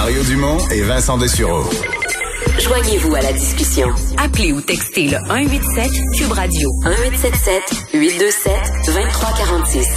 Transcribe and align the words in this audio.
Mario 0.00 0.22
Dumont 0.22 0.58
et 0.70 0.82
Vincent 0.82 1.18
Dessureau. 1.18 1.64
Joignez-vous 2.60 3.16
à 3.16 3.20
la 3.20 3.32
discussion. 3.32 3.88
Appelez 4.16 4.52
ou 4.52 4.60
textez 4.60 5.08
le 5.08 5.16
187 5.26 5.90
Cube 6.16 6.30
Radio 6.30 6.70
1877 6.84 7.62
827 7.94 8.52
2346. 8.86 9.88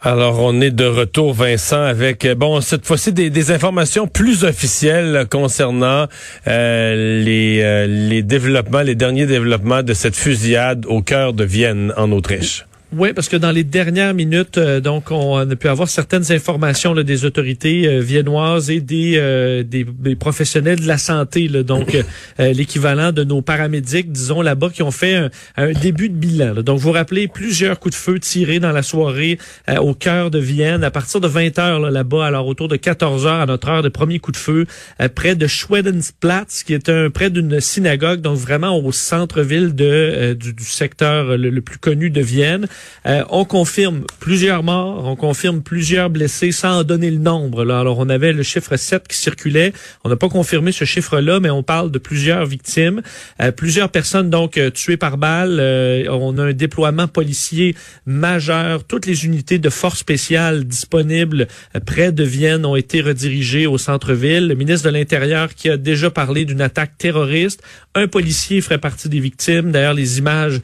Alors, 0.00 0.40
on 0.40 0.58
est 0.62 0.70
de 0.70 0.86
retour, 0.86 1.34
Vincent, 1.34 1.82
avec, 1.82 2.24
euh, 2.24 2.34
bon, 2.34 2.62
cette 2.62 2.86
fois-ci, 2.86 3.12
des, 3.12 3.28
des 3.28 3.50
informations 3.50 4.06
plus 4.06 4.44
officielles 4.44 5.26
concernant 5.30 6.06
euh, 6.48 7.22
les, 7.22 7.60
euh, 7.60 7.86
les 7.86 8.22
développements, 8.22 8.80
les 8.80 8.94
derniers 8.94 9.26
développements 9.26 9.82
de 9.82 9.92
cette 9.92 10.16
fusillade 10.16 10.86
au 10.86 11.02
cœur 11.02 11.34
de 11.34 11.44
Vienne, 11.44 11.92
en 11.98 12.10
Autriche. 12.10 12.64
Oui, 12.94 13.14
parce 13.14 13.30
que 13.30 13.38
dans 13.38 13.52
les 13.52 13.64
dernières 13.64 14.12
minutes, 14.12 14.58
euh, 14.58 14.78
donc, 14.80 15.10
on 15.10 15.38
a 15.38 15.56
pu 15.56 15.66
avoir 15.68 15.88
certaines 15.88 16.30
informations 16.30 16.92
là, 16.92 17.02
des 17.02 17.24
autorités 17.24 17.88
euh, 17.88 18.00
viennoises 18.00 18.68
et 18.68 18.82
des, 18.82 19.14
euh, 19.16 19.62
des, 19.62 19.86
professionnels 20.14 20.78
de 20.78 20.86
la 20.86 20.98
santé, 20.98 21.48
là, 21.48 21.62
donc 21.62 21.96
l'équivalent 22.38 23.12
de 23.12 23.24
nos 23.24 23.40
paramédics, 23.40 24.12
disons 24.12 24.42
là-bas, 24.42 24.68
qui 24.68 24.82
ont 24.82 24.90
fait 24.90 25.30
un, 25.56 25.72
début 25.72 26.10
de 26.10 26.14
bilan. 26.14 26.54
Donc, 26.56 26.78
vous 26.78 26.88
vous 26.88 26.92
rappelez 26.92 27.28
plusieurs 27.28 27.80
coups 27.80 27.94
de 27.94 27.98
feu 27.98 28.18
tirés 28.18 28.60
dans 28.60 28.72
la 28.72 28.82
soirée 28.82 29.38
au 29.78 29.94
cœur 29.94 30.30
de 30.30 30.38
Vienne, 30.38 30.84
à 30.84 30.90
partir 30.90 31.20
de 31.20 31.28
20 31.28 31.58
heures 31.58 31.80
là-bas, 31.80 32.26
alors 32.26 32.46
autour 32.46 32.68
de 32.68 32.76
14 32.76 33.26
heures 33.26 33.40
à 33.40 33.46
notre 33.46 33.68
heure 33.68 33.82
de 33.82 33.88
premier 33.88 34.18
coup 34.18 34.32
de 34.32 34.36
feu, 34.36 34.66
près 35.14 35.34
de 35.34 35.46
Schwedensplatz, 35.46 36.62
qui 36.62 36.74
est 36.74 36.88
un 36.88 37.10
près 37.10 37.30
d'une 37.30 37.60
synagogue, 37.60 38.20
donc 38.20 38.36
vraiment 38.36 38.78
au 38.78 38.92
centre-ville 38.92 39.74
de 39.74 40.34
du, 40.34 40.64
secteur 40.64 41.36
le, 41.36 41.60
plus 41.60 41.78
connu 41.78 42.10
de 42.10 42.20
Vienne. 42.20 42.68
Euh, 43.06 43.24
on 43.30 43.44
confirme 43.44 44.04
plusieurs 44.20 44.62
morts, 44.62 45.04
on 45.06 45.16
confirme 45.16 45.62
plusieurs 45.62 46.10
blessés 46.10 46.52
sans 46.52 46.80
en 46.80 46.84
donner 46.84 47.10
le 47.10 47.18
nombre. 47.18 47.64
Là. 47.64 47.80
Alors, 47.80 47.98
on 47.98 48.08
avait 48.08 48.32
le 48.32 48.42
chiffre 48.42 48.76
7 48.76 49.08
qui 49.08 49.16
circulait. 49.16 49.72
On 50.04 50.08
n'a 50.08 50.16
pas 50.16 50.28
confirmé 50.28 50.72
ce 50.72 50.84
chiffre-là, 50.84 51.40
mais 51.40 51.50
on 51.50 51.62
parle 51.62 51.90
de 51.90 51.98
plusieurs 51.98 52.46
victimes. 52.46 53.02
Euh, 53.40 53.50
plusieurs 53.50 53.88
personnes, 53.88 54.30
donc, 54.30 54.56
euh, 54.56 54.70
tuées 54.70 54.96
par 54.96 55.18
balle. 55.18 55.60
on 56.10 56.38
a 56.38 56.44
un 56.44 56.52
déploiement 56.52 57.08
policier 57.08 57.74
majeur. 58.06 58.84
Toutes 58.84 59.06
les 59.06 59.24
unités 59.24 59.58
de 59.58 59.70
force 59.70 59.98
spéciale 59.98 60.64
disponibles 60.64 61.48
près 61.86 62.12
de 62.12 62.24
Vienne 62.24 62.64
ont 62.64 62.76
été 62.76 63.00
redirigées 63.00 63.66
au 63.66 63.78
centre-ville. 63.78 64.48
Le 64.48 64.54
ministre 64.54 64.88
de 64.88 64.94
l'Intérieur 64.94 65.54
qui 65.54 65.68
a 65.68 65.76
déjà 65.76 66.10
parlé 66.10 66.44
d'une 66.44 66.60
attaque 66.60 66.96
terroriste. 66.98 67.62
Un 67.94 68.06
policier 68.06 68.60
ferait 68.60 68.78
partie 68.78 69.08
des 69.08 69.20
victimes. 69.20 69.72
D'ailleurs, 69.72 69.94
les 69.94 70.18
images 70.18 70.60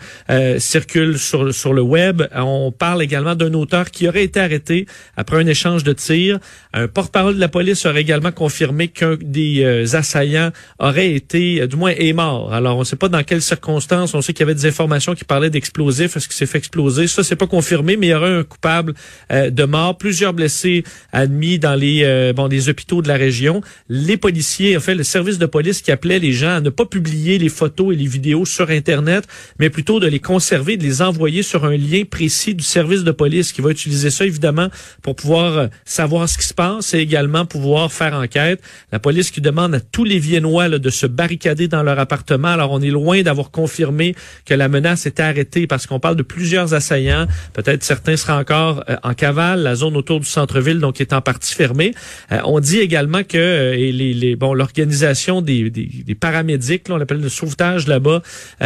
circulent 0.58 1.19
sur 1.19 1.72
le 1.72 1.83
web. 1.83 2.08
On 2.34 2.73
parle 2.73 3.03
également 3.03 3.34
d'un 3.34 3.53
auteur 3.55 3.91
qui 3.91 4.09
aurait 4.09 4.25
été 4.25 4.41
arrêté 4.41 4.87
après 5.17 5.39
un 5.39 5.47
échange 5.47 5.84
de 5.84 5.92
tirs. 5.92 6.39
Un 6.73 6.89
porte-parole 6.89 7.34
de 7.34 7.41
la 7.41 7.48
police 7.48 7.87
aurait 7.87 8.01
également 8.01 8.33
confirmé 8.33 8.89
qu'un 8.89 9.17
des 9.20 9.62
euh, 9.62 9.97
assaillants 9.97 10.51
aurait 10.79 11.12
été, 11.12 11.62
euh, 11.62 11.67
du 11.67 11.77
moins, 11.77 11.92
est 11.97 12.12
mort. 12.12 12.53
Alors, 12.53 12.77
on 12.77 12.81
ne 12.81 12.84
sait 12.84 12.97
pas 12.97 13.08
dans 13.08 13.23
quelles 13.23 13.42
circonstances. 13.42 14.14
On 14.14 14.20
sait 14.20 14.33
qu'il 14.33 14.41
y 14.41 14.48
avait 14.48 14.55
des 14.55 14.67
informations 14.67 15.14
qui 15.14 15.24
parlaient 15.24 15.51
d'explosifs. 15.51 16.17
Est-ce 16.17 16.29
qu'il 16.29 16.36
s'est 16.36 16.46
fait 16.46 16.58
exploser? 16.58 17.07
Ça, 17.07 17.23
c'est 17.23 17.36
pas 17.36 17.46
confirmé, 17.46 17.96
mais 17.96 18.08
il 18.08 18.11
y 18.11 18.14
aurait 18.14 18.39
un 18.39 18.45
coupable 18.45 18.95
euh, 19.33 19.51
de 19.51 19.64
mort. 19.64 19.96
Plusieurs 19.98 20.33
blessés 20.33 20.85
admis 21.13 21.58
dans 21.58 21.75
les, 21.75 22.33
bon, 22.35 22.46
les 22.46 22.69
hôpitaux 22.69 23.02
de 23.02 23.08
la 23.08 23.17
région. 23.17 23.61
Les 23.89 24.17
policiers, 24.17 24.77
en 24.77 24.80
fait, 24.80 24.95
le 24.95 25.05
service 25.05 25.39
de 25.39 25.46
police 25.46 25.83
qui 25.83 25.90
appelait 25.90 26.19
les 26.19 26.33
gens 26.33 26.57
à 26.57 26.61
ne 26.61 26.70
pas 26.70 26.86
publier 26.86 27.39
les 27.39 27.48
photos 27.48 27.95
et 27.95 27.96
les 27.96 28.07
vidéos 28.07 28.45
sur 28.45 28.70
Internet, 28.70 29.27
mais 29.58 29.70
plutôt 29.70 30.01
de 30.01 30.07
les 30.07 30.20
conserver, 30.20 30.77
de 30.77 30.83
les 30.83 31.02
envoyer 31.02 31.42
sur 31.42 31.64
un 31.64 31.77
lien 31.77 31.98
précis 32.05 32.55
du 32.55 32.64
service 32.64 33.05
de 33.05 33.11
police 33.11 33.53
qui 33.53 33.61
va 33.61 33.70
utiliser 33.70 34.11
ça 34.11 34.25
évidemment 34.25 34.69
pour 35.03 35.17
pouvoir 35.17 35.59
euh, 35.59 35.67
savoir 35.85 36.29
ce 36.29 36.39
qui 36.39 36.47
se 36.47 36.55
passe 36.55 36.95
et 36.95 36.98
également 36.98 37.47
pouvoir 37.47 37.92
faire 37.92 38.14
enquête. 38.14 38.61
La 38.92 38.98
police 38.98 39.31
qui 39.31 39.41
demande 39.41 39.75
à 39.75 39.81
tous 39.81 40.05
les 40.05 40.19
Viennois 40.19 40.69
de 40.69 40.91
se 40.91 41.07
barricader 41.07 41.69
dans 41.69 41.83
leur 41.83 41.98
appartement. 41.98 42.48
Alors 42.48 42.73
on 42.73 42.81
est 42.81 42.91
loin 42.91 43.23
d'avoir 43.23 43.51
confirmé 43.51 44.14
que 44.45 44.55
la 44.55 44.69
menace 44.69 45.07
était 45.07 45.23
arrêtée 45.23 45.67
parce 45.67 45.87
qu'on 45.87 46.01
parle 46.01 46.17
de 46.17 46.23
plusieurs 46.23 46.75
assaillants. 46.75 47.27
Peut-être 47.53 47.85
certains 47.85 48.17
seraient 48.17 48.33
encore 48.33 48.85
euh, 48.89 48.97
en 49.03 49.14
cavale. 49.14 49.63
La 49.63 49.75
zone 49.75 49.97
autour 49.97 50.20
du 50.20 50.27
centre-ville 50.27 50.79
donc 50.79 51.01
est 51.01 51.13
en 51.13 51.20
partie 51.20 51.55
fermée. 51.55 51.95
Euh, 52.33 52.41
on 52.45 52.61
dit 52.61 52.79
également 52.79 53.23
que 53.23 53.73
et 53.75 53.92
les, 53.92 54.14
les, 54.14 54.37
bon 54.37 54.55
l'organisation 54.55 55.41
des, 55.42 55.70
des, 55.70 55.89
des, 56.05 56.14
paramédics, 56.14 56.89
là, 56.89 56.97
on 56.97 56.98
l'appelle 56.98 57.20
le 57.20 57.29
sauvetage 57.29 57.87
là-bas, 57.87 58.23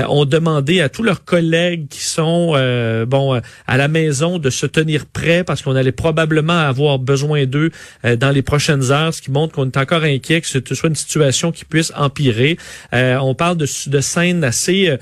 ont 0.09 0.25
demandé 0.25 0.81
à 0.81 0.89
tous 0.89 1.03
leurs 1.03 1.25
collègues 1.25 1.89
qui 1.89 2.03
sont 2.03 2.53
bon 3.07 3.22
euh, 3.31 3.41
à 3.67 3.77
la 3.77 3.89
maison 3.89 4.39
de 4.39 4.51
se 4.51 4.67
tenir 4.67 5.07
prêt 5.07 5.45
parce 5.45 5.63
qu'on 5.63 5.77
allait 5.77 5.93
probablement 5.93 6.59
avoir 6.59 6.99
besoin 6.99 7.47
d'eux 7.47 7.71
euh, 8.05 8.17
dans 8.17 8.31
les 8.31 8.43
prochaines 8.43 8.91
heures, 8.91 9.15
ce 9.15 9.23
qui 9.23 9.31
montre 9.31 9.55
qu'on 9.55 9.67
est 9.67 9.77
encore 9.77 10.03
inquiet 10.03 10.41
que 10.41 10.47
ce 10.47 10.61
soit 10.75 10.89
une 10.89 10.97
situation 10.97 11.53
qui 11.53 11.65
puisse 11.65 11.93
empirer. 11.97 12.57
Euh, 12.93 13.17
on 13.19 13.35
parle 13.35 13.57
de, 13.57 13.67
de 13.87 14.01
scènes 14.01 14.45
assez 14.45 14.97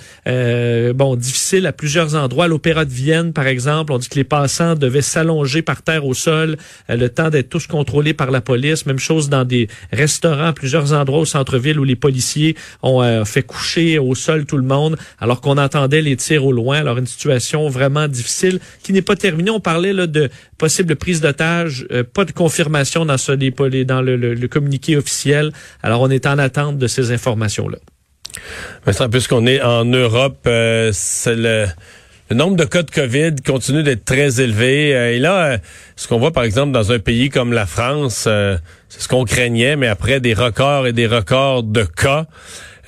bon 0.95 1.17
difficiles 1.17 1.67
à 1.67 1.73
plusieurs 1.73 2.15
endroits. 2.15 2.49
L'Opéra 2.49 2.85
de 2.85 2.93
Vienne, 2.93 3.33
par 3.33 3.47
exemple, 3.47 3.93
on 3.93 3.99
dit 3.99 4.09
que 4.09 4.17
les 4.17 4.25
passants 4.25 4.75
devaient 4.75 5.03
s'allonger 5.03 5.63
par 5.63 5.83
terre 5.83 6.05
au 6.07 6.15
sol 6.15 6.57
le 6.89 7.09
temps 7.09 7.31
d'être 7.31 7.49
tous 7.49 7.67
contrôlés 7.67 8.15
par 8.15 8.31
la 8.31 8.41
police. 8.41 8.87
Même 8.87 8.99
chose 8.99 9.29
dans 9.29 9.45
des 9.45 9.69
restaurants, 9.93 10.53
plusieurs 10.53 10.93
endroits 10.93 11.21
au 11.21 11.25
centre-ville 11.25 11.79
où 11.79 11.85
les 11.85 11.97
policiers 11.97 12.57
ont 12.83 13.25
fait 13.25 13.43
coucher 13.43 13.99
au 13.99 14.15
sol 14.15 14.47
tout 14.47 14.57
le 14.57 14.65
monde 14.65 14.97
alors 15.19 15.41
qu'on 15.41 15.59
entendait 15.59 16.03
les 16.03 16.17
tirs 16.17 16.45
au 16.45 16.53
loin. 16.53 16.79
Alors 16.79 16.99
une 16.99 17.07
situation 17.07 17.69
vraiment 17.69 18.00
difficile 18.09 18.61
qui 18.83 18.93
n'est 18.93 19.03
pas 19.03 19.16
terminé. 19.16 19.50
On 19.50 19.61
parlait 19.61 19.93
là, 19.93 20.06
de 20.06 20.31
possible 20.59 20.97
prise 20.97 21.21
d'otage, 21.21 21.87
euh, 21.91 22.05
pas 22.05 22.25
de 22.25 22.33
confirmation 22.33 23.05
dans, 23.05 23.19
ce, 23.19 23.33
dans 23.33 24.03
le, 24.03 24.47
communiqué 24.49 24.97
officiel. 24.97 25.53
Alors, 25.83 26.00
on 26.03 26.10
est 26.10 26.27
en 26.27 26.39
attente 26.39 26.78
de 26.78 26.87
ces 26.87 27.12
informations-là. 27.12 27.78
Vincent, 28.87 29.09
puisqu'on 29.09 29.47
est 29.47 29.60
en 29.60 29.84
Europe, 29.84 30.39
euh, 30.47 30.93
le, 31.27 31.66
nombre 32.31 32.56
de 32.56 32.65
cas 32.65 32.83
de 32.83 32.91
COVID 32.91 33.37
continue 33.44 33.83
d'être 33.83 34.05
très 34.05 34.41
élevé. 34.41 34.94
Euh, 34.94 35.15
et 35.15 35.19
là, 35.19 35.59
ce 35.97 36.06
qu'on 36.06 36.19
voit 36.19 36.33
par 36.33 36.44
exemple 36.44 36.72
dans 36.72 36.93
un 36.93 36.99
pays 36.99 37.28
comme 37.28 37.53
la 37.53 37.66
France, 37.66 38.28
c'est 38.89 39.00
ce 39.00 39.09
qu'on 39.09 39.25
craignait, 39.25 39.77
mais 39.77 39.89
après 39.89 40.21
des 40.21 40.34
records 40.34 40.87
et 40.87 40.93
des 40.93 41.06
records 41.06 41.62
de 41.65 41.84
cas, 41.84 42.27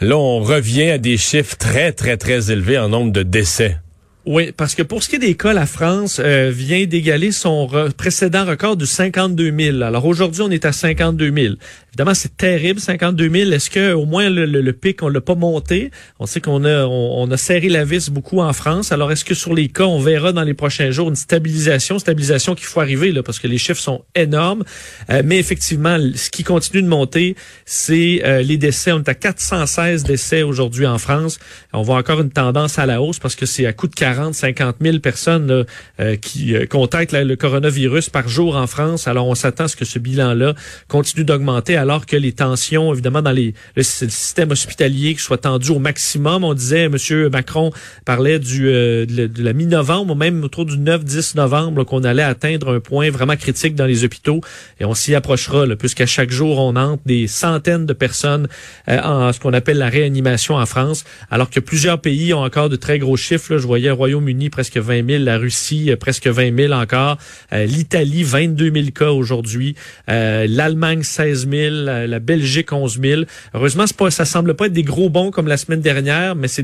là, 0.01 0.17
on 0.17 0.41
revient 0.41 0.91
à 0.91 0.99
des 0.99 1.17
chiffres 1.17 1.57
très, 1.57 1.93
très, 1.93 2.17
très 2.17 2.51
élevés 2.51 2.79
en 2.79 2.89
nombre 2.89 3.13
de 3.13 3.23
décès. 3.23 3.79
Oui, 4.25 4.53
parce 4.57 4.77
que 4.77 4.85
pour 4.85 5.03
ce 5.03 5.09
qui 5.09 5.17
est 5.17 5.19
des 5.19 5.35
cas, 5.35 5.53
la 5.53 5.67
France 5.67 6.21
euh, 6.23 6.53
vient 6.55 6.87
d'égaler 6.87 7.33
son 7.33 7.69
précédent 7.97 8.45
record 8.45 8.77
de 8.77 8.85
52 8.85 9.53
000. 9.59 9.83
Alors 9.83 10.07
aujourd'hui, 10.07 10.43
on 10.43 10.51
est 10.51 10.65
à 10.65 10.71
52 10.71 11.33
000. 11.35 11.55
Évidemment, 11.95 12.15
c'est 12.15 12.39
terrible, 12.39 12.81
52 12.81 13.29
000. 13.29 13.51
Est-ce 13.51 13.69
que 13.69 13.93
au 13.93 14.07
moins 14.07 14.31
le, 14.31 14.47
le, 14.47 14.73
pic, 14.73 15.03
on 15.03 15.09
l'a 15.09 15.21
pas 15.21 15.35
monté? 15.35 15.91
On 16.19 16.25
sait 16.25 16.41
qu'on 16.41 16.65
a 16.65 16.87
on, 16.87 17.31
a 17.31 17.37
serré 17.37 17.69
la 17.69 17.85
vis 17.85 18.09
beaucoup 18.09 18.41
en 18.41 18.55
France. 18.55 18.93
Alors 18.93 19.13
est-ce 19.13 19.27
que 19.27 19.35
sur 19.35 19.53
les 19.53 19.69
cas, 19.69 19.85
on 19.85 19.99
verra 19.99 20.33
dans 20.33 20.43
les 20.43 20.55
prochains 20.55 20.91
jours 20.91 21.11
une 21.11 21.17
stabilisation, 21.17 21.99
stabilisation 21.99 22.55
qu'il 22.55 22.65
faut 22.65 22.81
arriver 22.81 23.13
là, 23.13 23.23
parce 23.23 23.39
que 23.39 23.47
les 23.47 23.59
chiffres 23.59 23.81
sont 23.81 24.05
énormes. 24.15 24.65
Euh, 25.11 25.21
mais 25.23 25.39
effectivement, 25.39 25.99
ce 26.15 26.31
qui 26.31 26.45
continue 26.45 26.83
de 26.83 26.89
monter, 26.89 27.37
c'est 27.67 28.23
euh, 28.25 28.41
les 28.41 28.57
décès. 28.57 28.93
On 28.93 29.01
est 29.01 29.09
à 29.11 29.15
416 29.15 30.05
décès 30.05 30.43
aujourd'hui 30.43 30.87
en 30.87 30.97
France. 30.97 31.39
On 31.75 31.83
voit 31.83 31.97
encore 31.97 32.23
une 32.23 32.31
tendance 32.31 32.79
à 32.79 32.87
la 32.87 33.03
hausse 33.03 33.19
parce 33.19 33.37
que 33.37 33.45
c'est 33.45 33.67
à 33.67 33.75
coup 33.75 33.87
de 33.87 33.95
40, 33.95 34.12
50 34.15 34.77
000 34.81 34.99
personnes 34.99 35.65
euh, 36.01 36.17
qui 36.17 36.55
contactent 36.69 37.13
le 37.13 37.37
coronavirus 37.37 38.11
par 38.11 38.29
jour 38.29 38.57
en 38.57 38.67
France. 38.67 39.09
Alors 39.09 39.27
on 39.27 39.35
s'attend 39.35 39.65
à 39.65 39.69
ce 39.69 39.77
que 39.77 39.85
ce 39.85 39.99
bilan-là 39.99 40.55
continue 40.89 41.25
d'augmenter 41.25 41.77
alors 41.77 42.07
que 42.07 42.17
les 42.17 42.33
tensions, 42.33 42.93
évidemment, 42.93 43.23
dans 43.23 43.31
les, 43.33 43.55
le, 43.77 43.83
système 43.83 44.51
hospitalier 44.51 45.15
qui 45.15 45.23
soit 45.23 45.39
tendu 45.39 45.71
au 45.71 45.79
maximum. 45.79 46.45
On 46.45 46.55
disait, 46.55 46.85
M. 46.85 46.97
Macron 47.31 47.71
parlait 48.05 48.39
du, 48.39 48.69
euh, 48.69 49.07
de, 49.07 49.43
la 49.43 49.53
mi-novembre, 49.53 50.15
même 50.17 50.43
autour 50.45 50.65
du 50.65 50.77
9-10 50.77 51.37
novembre, 51.37 51.85
qu'on 51.85 52.05
allait 52.05 52.23
atteindre 52.23 52.75
un 52.75 52.81
point 52.81 53.11
vraiment 53.11 53.37
critique 53.37 53.75
dans 53.75 53.87
les 53.87 54.05
hôpitaux. 54.05 54.41
Et 54.81 54.85
on 54.85 54.95
s'y 54.95 55.15
approchera, 55.15 55.67
puisqu'à 55.77 56.07
chaque 56.07 56.31
jour, 56.31 56.59
on 56.59 56.77
entre 56.77 57.03
des 57.07 57.27
centaines 57.27 57.87
de 57.87 57.93
personnes 57.93 58.49
euh, 58.89 59.01
en 59.03 59.33
ce 59.33 59.41
qu'on 59.41 59.53
appelle 59.53 59.79
la 59.79 59.89
réanimation 59.89 60.57
en 60.57 60.67
France, 60.67 61.05
alors 61.31 61.51
que 61.51 61.61
plusieurs 61.61 62.01
pays 62.01 62.35
ont 62.35 62.43
encore 62.43 62.69
de 62.69 62.77
très 62.77 62.99
gros 62.99 63.17
chiffres. 63.17 63.57
Je 63.59 63.67
voyais 63.67 63.91
Royaume-Uni, 64.03 64.51
presque 64.51 64.77
20 64.77 65.09
000. 65.09 65.25
La 65.25 65.39
Russie, 65.39 65.93
presque 65.99 66.27
20 66.27 66.57
000 66.57 66.73
encore. 66.73 67.19
L'Italie, 67.53 68.23
22 68.23 68.73
000 68.73 68.87
cas 68.95 69.11
aujourd'hui. 69.11 69.75
L'Allemagne, 70.09 71.03
16 71.03 71.49
000. 71.49 71.75
La 72.07 72.19
Belgique, 72.19 72.73
11 72.73 73.01
000. 73.01 73.23
Heureusement, 73.55 73.85
pas, 73.97 74.11
ça 74.11 74.25
semble 74.25 74.55
pas 74.55 74.67
être 74.67 74.73
des 74.73 74.83
gros 74.83 75.09
bons 75.09 75.31
comme 75.31 75.49
la 75.49 75.57
semaine 75.57 75.81
dernière, 75.81 76.35
mais 76.35 76.49
c'est 76.49 76.63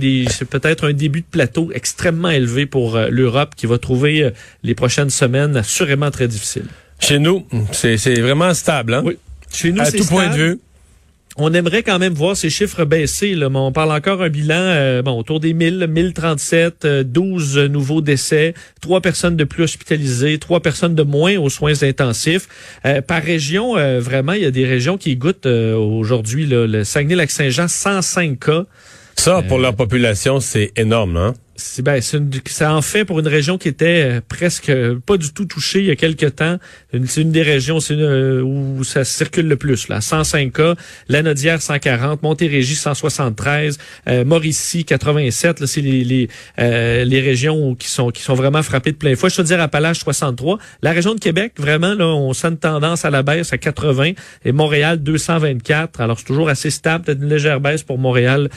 peut-être 0.48 0.88
un 0.88 0.92
début 0.92 1.20
de 1.20 1.26
plateau 1.30 1.70
extrêmement 1.72 2.30
élevé 2.30 2.66
pour 2.66 2.98
l'Europe 3.10 3.54
qui 3.56 3.66
va 3.66 3.78
trouver 3.78 4.30
les 4.62 4.74
prochaines 4.74 5.10
semaines 5.10 5.56
assurément 5.56 6.10
très 6.10 6.28
difficiles. 6.28 6.66
Chez 7.00 7.18
nous, 7.18 7.46
c'est 7.72 8.20
vraiment 8.20 8.52
stable. 8.54 8.94
Hein? 8.94 9.02
Oui. 9.04 9.18
Chez 9.52 9.72
nous, 9.72 9.80
à 9.80 9.90
tout 9.90 10.04
point 10.04 10.28
de 10.28 10.36
vue. 10.36 10.60
On 11.40 11.54
aimerait 11.54 11.84
quand 11.84 12.00
même 12.00 12.14
voir 12.14 12.36
ces 12.36 12.50
chiffres 12.50 12.84
baisser. 12.84 13.36
Là, 13.36 13.48
mais 13.48 13.60
on 13.60 13.70
parle 13.70 13.92
encore 13.92 14.22
un 14.22 14.28
bilan 14.28 14.56
euh, 14.58 15.02
bon 15.02 15.16
autour 15.16 15.38
des 15.38 15.52
1000, 15.54 15.86
1037, 15.88 16.84
12 17.04 17.58
nouveaux 17.70 18.00
décès, 18.00 18.54
trois 18.80 19.00
personnes 19.00 19.36
de 19.36 19.44
plus 19.44 19.62
hospitalisées, 19.62 20.38
trois 20.38 20.58
personnes 20.58 20.96
de 20.96 21.04
moins 21.04 21.36
aux 21.36 21.48
soins 21.48 21.84
intensifs. 21.84 22.48
Euh, 22.84 23.02
par 23.02 23.22
région, 23.22 23.76
euh, 23.76 24.00
vraiment, 24.00 24.32
il 24.32 24.42
y 24.42 24.46
a 24.46 24.50
des 24.50 24.66
régions 24.66 24.98
qui 24.98 25.14
goûtent 25.14 25.46
aujourd'hui. 25.46 26.44
Le 26.46 26.82
Saguenay-Lac-Saint-Jean, 26.82 27.68
105 27.68 28.40
cas. 28.40 28.64
Ça, 29.14 29.42
pour 29.42 29.58
leur 29.58 29.76
population, 29.76 30.40
c'est 30.40 30.72
énorme, 30.76 31.16
hein? 31.16 31.34
C'est 31.58 31.82
ben, 31.82 32.00
ça 32.00 32.72
en 32.72 32.82
fait 32.82 33.04
pour 33.04 33.18
une 33.18 33.26
région 33.26 33.58
qui 33.58 33.68
était 33.68 34.02
euh, 34.04 34.20
presque 34.26 34.72
pas 35.06 35.16
du 35.16 35.32
tout 35.32 35.44
touchée 35.44 35.80
il 35.80 35.86
y 35.86 35.90
a 35.90 35.96
quelques 35.96 36.36
temps. 36.36 36.58
C'est 37.06 37.20
une 37.20 37.32
des 37.32 37.42
régions 37.42 37.78
euh, 37.90 38.40
où 38.42 38.84
ça 38.84 39.04
circule 39.04 39.48
le 39.48 39.56
plus. 39.56 39.88
Là, 39.88 40.00
105 40.00 40.52
cas, 40.52 40.74
Lanaudière 41.08 41.60
140, 41.60 42.22
Montérégie 42.22 42.76
173, 42.76 43.78
euh, 44.08 44.24
Mauricie 44.24 44.84
87. 44.84 45.66
c'est 45.66 45.80
les 45.80 46.04
les, 46.04 46.28
euh, 46.60 47.04
les 47.04 47.20
régions 47.20 47.74
qui 47.74 47.88
sont 47.88 48.10
qui 48.10 48.22
sont 48.22 48.34
vraiment 48.34 48.62
frappées 48.62 48.92
de 48.92 48.96
plein 48.96 49.16
fouet. 49.16 49.28
Je 49.28 49.36
veux 49.36 49.44
dire 49.44 49.60
Appalaches 49.60 49.98
63. 49.98 50.58
La 50.82 50.92
région 50.92 51.14
de 51.14 51.20
Québec, 51.20 51.54
vraiment 51.58 51.94
là, 51.94 52.06
on 52.06 52.32
sent 52.32 52.48
une 52.48 52.58
tendance 52.58 53.04
à 53.04 53.10
la 53.10 53.24
baisse 53.24 53.52
à 53.52 53.58
80 53.58 54.12
et 54.44 54.52
Montréal 54.52 55.02
224. 55.02 56.00
Alors 56.00 56.18
c'est 56.20 56.26
toujours 56.26 56.48
assez 56.48 56.70
stable, 56.70 57.04
peut-être 57.04 57.22
une 57.22 57.28
légère 57.28 57.60
baisse 57.60 57.82
pour 57.82 57.98
Montréal 57.98 58.48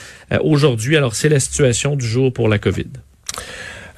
aujourd'hui. 0.41 0.97
Alors 0.97 1.15
c'est 1.15 1.29
la 1.29 1.39
situation 1.39 1.95
du 1.95 2.05
jour 2.05 2.31
pour 2.31 2.47
la 2.47 2.59
COVID. 2.59 2.90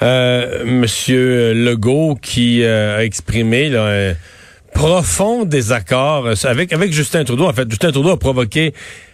Euh, 0.02 0.66
Monsieur 0.66 1.54
Legault 1.54 2.18
qui 2.22 2.64
euh, 2.64 2.98
a 2.98 3.04
exprimé 3.06 3.74
un 3.76 4.16
profond 4.74 5.46
désaccord 5.46 6.28
avec 6.44 6.74
avec 6.74 6.92
Justin 6.92 7.24
Trudeau. 7.24 7.46
En 7.46 7.54
fait, 7.54 7.70
Justin 7.70 7.92
Trudeau 7.92 8.10
a 8.10 8.18
provoqué 8.18 8.74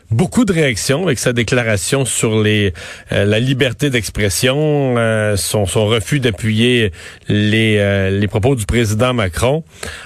beaucoup 0.10 0.46
de 0.46 0.54
réactions 0.54 1.04
avec 1.04 1.20
sa 1.20 1.34
déclaration 1.34 2.06
sur 2.06 2.32
euh, 2.44 2.72
la 3.12 3.40
liberté 3.40 3.92
d'expression, 3.92 4.96
son, 5.36 5.66
refus 5.66 6.20
d'appuyer 6.20 6.92
les, 7.28 8.10
les 8.10 8.28
propos 8.28 8.56
du 8.56 8.66
président 8.66 9.14
Macron. 9.14 9.64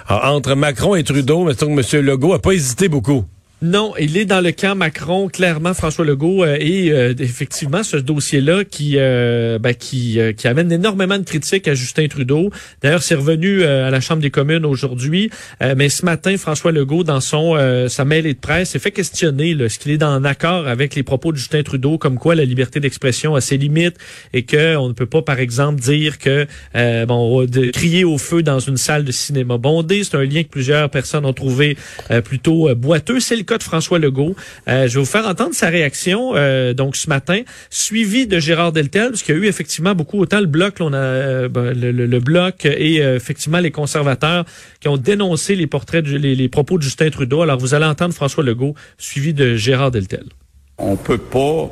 entre 0.10 0.56
Macron 0.56 0.96
et 0.96 1.04
Trudeau, 1.04 1.46
que 1.46 1.98
M. 1.98 2.06
Legault 2.06 2.34
a 2.34 2.40
pas 2.40 2.52
hésité 2.52 2.90
beaucoup. 2.90 3.26
Non, 3.64 3.94
il 3.98 4.18
est 4.18 4.26
dans 4.26 4.42
le 4.42 4.52
camp 4.52 4.76
Macron, 4.76 5.30
clairement, 5.30 5.74
François 5.74 6.04
Legault, 6.04 6.44
euh, 6.44 6.58
et 6.60 6.92
euh, 6.92 7.14
effectivement, 7.18 7.82
ce 7.82 7.96
dossier-là 7.96 8.66
qui 8.66 8.96
euh, 8.98 9.58
ben, 9.58 9.74
qui, 9.74 10.20
qui 10.36 10.48
amène 10.50 10.70
énormément 10.70 11.18
de 11.18 11.24
critiques 11.24 11.70
à 11.70 11.74
Justin 11.74 12.10
Trudeau. 12.10 12.50
D'ailleurs, 12.82 13.02
c'est 13.02 13.16
revenu 13.16 13.64
à 13.64 13.90
la 13.90 14.02
Chambre 14.02 14.22
des 14.22 14.32
communes 14.32 14.66
aujourd'hui, 14.66 15.30
mais 15.78 15.88
ce 15.88 16.04
matin, 16.04 16.36
François 16.36 16.74
Legault, 16.74 17.06
dans 17.06 17.22
son 17.22 17.56
sa 17.88 18.04
mêlée 18.04 18.34
de 18.34 18.40
presse, 18.40 18.72
s'est 18.72 18.80
fait 18.80 18.92
questionner 18.92 19.52
est-ce 19.52 19.80
qu'il 19.80 19.92
est 19.92 20.04
en 20.04 20.26
accord 20.26 20.68
avec 20.68 20.96
les 20.96 21.04
propos 21.04 21.32
de 21.32 21.38
Justin 21.38 21.64
Trudeau, 21.64 21.98
comme 21.98 22.18
quoi 22.18 22.36
la 22.36 22.44
liberté 22.44 22.82
d'expression 22.82 23.36
a 23.36 23.42
ses 23.42 23.58
limites 23.58 23.96
et 24.34 24.44
que 24.44 24.76
on 24.76 24.90
ne 24.90 24.94
peut 24.94 25.06
pas, 25.06 25.22
par 25.22 25.40
exemple, 25.40 25.80
dire 25.80 26.18
que 26.18 26.46
bon, 27.06 27.46
de 27.46 27.72
crier 27.72 28.04
au 28.04 28.18
feu 28.18 28.44
dans 28.44 28.60
une 28.60 28.78
salle 28.78 29.06
de 29.06 29.12
cinéma 29.14 29.58
bondée, 29.58 30.04
c'est 30.04 30.18
un 30.18 30.26
lien 30.26 30.44
que 30.44 30.50
plusieurs 30.50 30.90
personnes 30.90 31.26
ont 31.26 31.34
trouvé 31.34 31.78
plutôt 32.26 32.74
boiteux. 32.76 33.20
De 33.58 33.64
François 33.64 34.00
Legault. 34.00 34.36
Euh, 34.68 34.88
je 34.88 34.96
vais 34.96 35.00
vous 35.00 35.10
faire 35.10 35.28
entendre 35.28 35.54
sa 35.54 35.70
réaction 35.70 36.34
euh, 36.36 36.74
donc 36.74 36.96
ce 36.96 37.10
matin, 37.10 37.42
suivi 37.70 38.28
de 38.28 38.40
Gérard 38.40 38.72
Deltel, 38.72 39.10
parce 39.10 39.24
qu'il 39.24 39.36
y 39.36 39.38
a 39.38 39.42
eu 39.42 39.48
effectivement 39.48 39.96
beaucoup, 39.96 40.20
autant 40.20 40.40
le 40.40 40.46
bloc, 40.46 40.80
euh, 40.82 41.50
ben, 41.50 41.74
le, 41.74 42.20
bloc 42.20 42.66
et 42.66 42.98
effectivement 42.98 43.60
les 43.60 43.72
conservateurs 43.72 44.46
qui 44.80 44.88
ont 44.88 44.98
dénoncé 44.98 45.56
les 45.56 45.68
portraits, 45.68 46.06
les, 46.06 46.50
propos 46.50 46.78
de 46.78 46.84
Justin 46.84 47.10
Trudeau. 47.10 47.42
Alors 47.42 47.58
vous 47.58 47.74
allez 47.74 47.86
entendre 47.86 48.14
François 48.14 48.44
Legault, 48.44 48.76
suivi 48.98 49.34
de 49.34 49.56
Gérard 49.56 49.92
Deltel. 49.92 50.26
On 50.78 50.96
peut 50.96 51.18
pas 51.18 51.70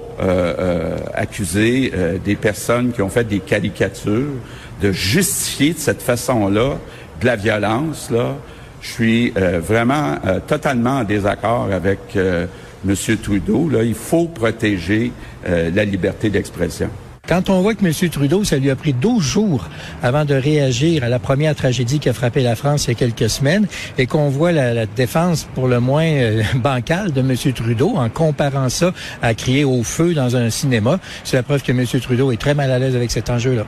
accuser 1.13 1.91
des 2.23 2.35
personnes 2.35 2.91
qui 2.91 3.01
ont 3.01 3.09
fait 3.09 3.27
des 3.27 3.39
caricatures 3.39 4.33
de 4.81 4.91
justifier 4.91 5.73
de 5.73 5.79
cette 5.79 6.01
façon-là 6.01 6.77
de 7.21 7.25
la 7.25 7.35
violence 7.35 8.09
là 8.09 8.35
je 8.81 8.89
suis 8.89 9.33
euh, 9.37 9.59
vraiment 9.59 10.15
euh, 10.25 10.39
totalement 10.45 10.99
en 10.99 11.03
désaccord 11.03 11.69
avec 11.71 11.99
euh, 12.15 12.47
M. 12.87 12.95
Trudeau. 13.21 13.69
Là, 13.69 13.83
il 13.83 13.93
faut 13.93 14.25
protéger 14.25 15.11
la 15.43 15.85
liberté 15.85 16.29
d'expression. 16.29 16.87
Quand 17.27 17.49
on 17.49 17.61
voit 17.61 17.73
que 17.73 17.83
M. 17.83 18.09
Trudeau, 18.09 18.43
ça 18.43 18.57
lui 18.57 18.69
a 18.69 18.75
pris 18.75 18.93
12 18.93 19.23
jours 19.23 19.69
avant 20.03 20.23
de 20.23 20.35
réagir 20.35 21.03
à 21.03 21.09
la 21.09 21.17
première 21.17 21.55
tragédie 21.55 21.97
qui 21.99 22.09
a 22.09 22.13
frappé 22.13 22.43
la 22.43 22.55
France 22.55 22.85
il 22.85 22.89
y 22.89 22.91
a 22.91 22.95
quelques 22.95 23.27
semaines, 23.27 23.65
et 23.97 24.05
qu'on 24.05 24.29
voit 24.29 24.51
la, 24.51 24.85
défense 24.85 25.47
pour 25.55 25.67
le 25.67 25.79
moins 25.79 26.11
bancale 26.55 27.11
de 27.11 27.21
M. 27.21 27.35
Trudeau 27.53 27.95
en 27.95 28.09
comparant 28.09 28.69
ça 28.69 28.93
à 29.23 29.33
crier 29.33 29.63
au 29.63 29.81
feu 29.81 30.13
dans 30.13 30.35
un 30.35 30.51
cinéma, 30.51 30.99
c'est 31.23 31.37
la 31.37 31.43
preuve 31.43 31.63
que 31.63 31.71
M. 31.71 31.85
Trudeau 31.87 32.31
est 32.31 32.41
très 32.41 32.53
mal 32.53 32.71
à 32.71 32.77
l'aise 32.77 32.95
avec 32.95 33.09
cet 33.09 33.31
enjeu-là. 33.31 33.65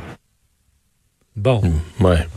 Bon. 1.36 1.62
Mmh, 1.64 2.06
ouais. 2.06 2.28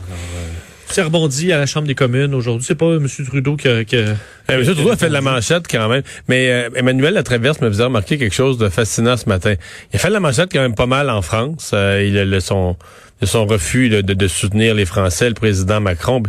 C'est 0.88 1.03
rebondi 1.03 1.53
à 1.53 1.59
la 1.59 1.67
Chambre 1.67 1.88
des 1.88 1.94
communes 1.94 2.35
aujourd'hui. 2.35 2.65
C'est 2.67 2.77
pas 2.77 2.94
M. 2.94 3.06
Trudeau 3.27 3.56
qui 3.56 3.69
a... 3.69 3.85
Qui 3.85 3.97
eh, 3.97 4.12
M. 4.49 4.65
Trudeau 4.65 4.91
a 4.91 4.97
fait 4.97 5.09
de 5.09 5.12
la 5.12 5.21
manchette 5.21 5.67
quand 5.69 5.88
même. 5.88 6.03
Mais 6.29 6.50
euh, 6.50 6.71
Emmanuel 6.75 7.15
Latraverse 7.15 7.61
me 7.61 7.69
faisait 7.69 7.85
remarquer 7.85 8.19
quelque 8.19 8.35
chose 8.35 8.56
de 8.59 8.69
fascinant 8.69 9.17
ce 9.17 9.29
matin. 9.29 9.55
Il 9.93 9.97
a 9.97 9.99
fait 9.99 10.09
de 10.09 10.12
la 10.12 10.21
manchette 10.21 10.50
quand 10.53 10.61
même 10.61 10.75
pas 10.75 10.87
mal 10.87 11.11
en 11.11 11.23
France. 11.23 11.73
Euh, 11.75 12.05
il 12.06 12.35
a 12.35 12.41
son, 12.41 12.77
son 13.23 13.47
refus 13.47 13.88
de, 13.88 14.00
de, 14.00 14.29
soutenir 14.29 14.75
les 14.75 14.85
Français, 14.85 15.29
le 15.29 15.35
président 15.35 15.81
Macron. 15.81 16.23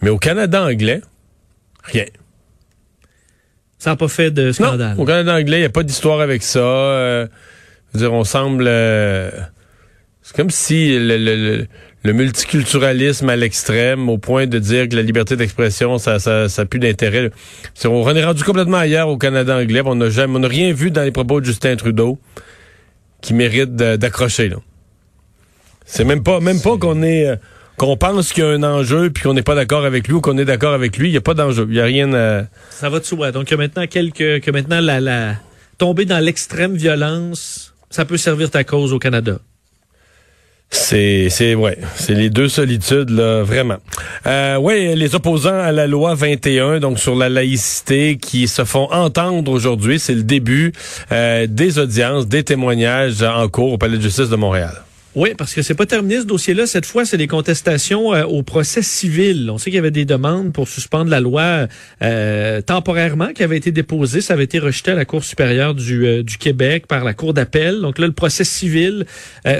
Mais 0.00 0.10
au 0.10 0.18
Canada 0.18 0.64
anglais, 0.64 1.02
rien. 1.84 2.06
Ça 3.78 3.90
n'a 3.90 3.96
pas 3.96 4.08
fait 4.08 4.30
de 4.30 4.50
scandale. 4.50 4.96
au 4.98 5.04
Canada 5.04 5.34
anglais, 5.34 5.58
il 5.58 5.60
n'y 5.60 5.66
a 5.66 5.70
pas 5.70 5.82
d'histoire 5.82 6.20
avec 6.20 6.42
ça. 6.42 6.58
Euh, 6.58 7.26
dire, 7.94 8.12
on 8.12 8.24
semble... 8.24 8.64
c'est 8.64 10.34
comme 10.34 10.50
si 10.50 10.98
le, 10.98 11.16
le 11.16 11.36
le 11.36 11.66
multiculturalisme 12.12 13.28
à 13.28 13.36
l'extrême, 13.36 14.08
au 14.08 14.18
point 14.18 14.46
de 14.46 14.58
dire 14.58 14.88
que 14.88 14.96
la 14.96 15.02
liberté 15.02 15.36
d'expression, 15.36 15.98
ça, 15.98 16.18
ça, 16.18 16.48
ça 16.48 16.64
plus 16.64 16.80
d'intérêt. 16.80 17.30
On 17.84 18.14
est 18.14 18.24
rendu 18.24 18.44
complètement 18.44 18.78
ailleurs 18.78 19.08
au 19.08 19.18
Canada 19.18 19.56
anglais. 19.56 19.82
On 19.84 19.94
n'a 19.94 20.10
jamais, 20.10 20.36
on 20.36 20.40
n'a 20.40 20.48
rien 20.48 20.72
vu 20.72 20.90
dans 20.90 21.02
les 21.02 21.12
propos 21.12 21.40
de 21.40 21.46
Justin 21.46 21.76
Trudeau 21.76 22.18
qui 23.20 23.34
mérite 23.34 23.74
d'accrocher. 23.74 24.50
C'est 25.84 26.04
même 26.04 26.22
pas, 26.22 26.40
même 26.40 26.60
pas 26.60 26.76
qu'on 26.76 27.02
est, 27.02 27.26
euh, 27.26 27.36
qu'on 27.78 27.96
pense 27.96 28.32
qu'il 28.32 28.44
y 28.44 28.46
a 28.46 28.50
un 28.50 28.62
enjeu 28.62 29.10
puis 29.10 29.22
qu'on 29.22 29.34
n'est 29.34 29.42
pas 29.42 29.54
d'accord 29.54 29.84
avec 29.84 30.06
lui 30.06 30.14
ou 30.14 30.20
qu'on 30.20 30.36
est 30.36 30.44
d'accord 30.44 30.74
avec 30.74 30.98
lui. 30.98 31.08
Il 31.08 31.12
n'y 31.12 31.16
a 31.16 31.22
pas 31.22 31.34
d'enjeu. 31.34 31.66
Il 31.68 31.74
n'y 31.74 31.80
a 31.80 31.84
rien. 31.84 32.12
À... 32.12 32.44
Ça 32.70 32.90
va 32.90 33.00
de 33.00 33.04
soi. 33.04 33.32
Donc, 33.32 33.46
que 33.46 33.54
maintenant 33.54 33.86
quelques, 33.86 34.40
que 34.40 34.50
maintenant 34.50 34.80
la, 34.80 35.00
la 35.00 35.36
tomber 35.78 36.04
dans 36.04 36.18
l'extrême 36.18 36.76
violence, 36.76 37.74
ça 37.90 38.04
peut 38.04 38.18
servir 38.18 38.50
ta 38.50 38.64
cause 38.64 38.92
au 38.92 38.98
Canada. 38.98 39.38
C'est 40.70 41.28
c'est 41.30 41.54
ouais, 41.54 41.78
c'est 41.94 42.14
les 42.14 42.28
deux 42.28 42.48
solitudes 42.48 43.08
là 43.08 43.42
vraiment. 43.42 43.78
Euh, 44.26 44.58
ouais, 44.58 44.94
les 44.94 45.14
opposants 45.14 45.58
à 45.58 45.72
la 45.72 45.86
loi 45.86 46.14
21 46.14 46.78
donc 46.80 46.98
sur 46.98 47.14
la 47.14 47.30
laïcité 47.30 48.18
qui 48.18 48.48
se 48.48 48.64
font 48.64 48.90
entendre 48.92 49.50
aujourd'hui, 49.50 49.98
c'est 49.98 50.14
le 50.14 50.24
début 50.24 50.72
euh, 51.10 51.46
des 51.48 51.78
audiences, 51.78 52.28
des 52.28 52.44
témoignages 52.44 53.22
en 53.22 53.48
cours 53.48 53.72
au 53.72 53.78
Palais 53.78 53.96
de 53.96 54.02
justice 54.02 54.28
de 54.28 54.36
Montréal. 54.36 54.82
Oui, 55.18 55.30
parce 55.36 55.52
que 55.52 55.62
c'est 55.62 55.74
pas 55.74 55.84
terminé 55.84 56.20
ce 56.20 56.26
dossier-là. 56.26 56.68
Cette 56.68 56.86
fois, 56.86 57.04
c'est 57.04 57.16
des 57.16 57.26
contestations 57.26 58.14
euh, 58.14 58.22
au 58.22 58.44
procès 58.44 58.82
civil. 58.82 59.50
On 59.50 59.58
sait 59.58 59.64
qu'il 59.64 59.74
y 59.74 59.78
avait 59.78 59.90
des 59.90 60.04
demandes 60.04 60.52
pour 60.52 60.68
suspendre 60.68 61.10
la 61.10 61.18
loi 61.18 61.66
euh, 62.02 62.60
temporairement 62.60 63.32
qui 63.32 63.42
avait 63.42 63.56
été 63.56 63.72
déposée. 63.72 64.20
Ça 64.20 64.34
avait 64.34 64.44
été 64.44 64.60
rejeté 64.60 64.92
à 64.92 64.94
la 64.94 65.04
Cour 65.04 65.24
supérieure 65.24 65.74
du, 65.74 66.06
euh, 66.06 66.22
du 66.22 66.38
Québec 66.38 66.86
par 66.86 67.02
la 67.02 67.14
Cour 67.14 67.34
d'appel. 67.34 67.80
Donc 67.80 67.98
là, 67.98 68.06
le 68.06 68.12
procès 68.12 68.44
civil 68.44 69.06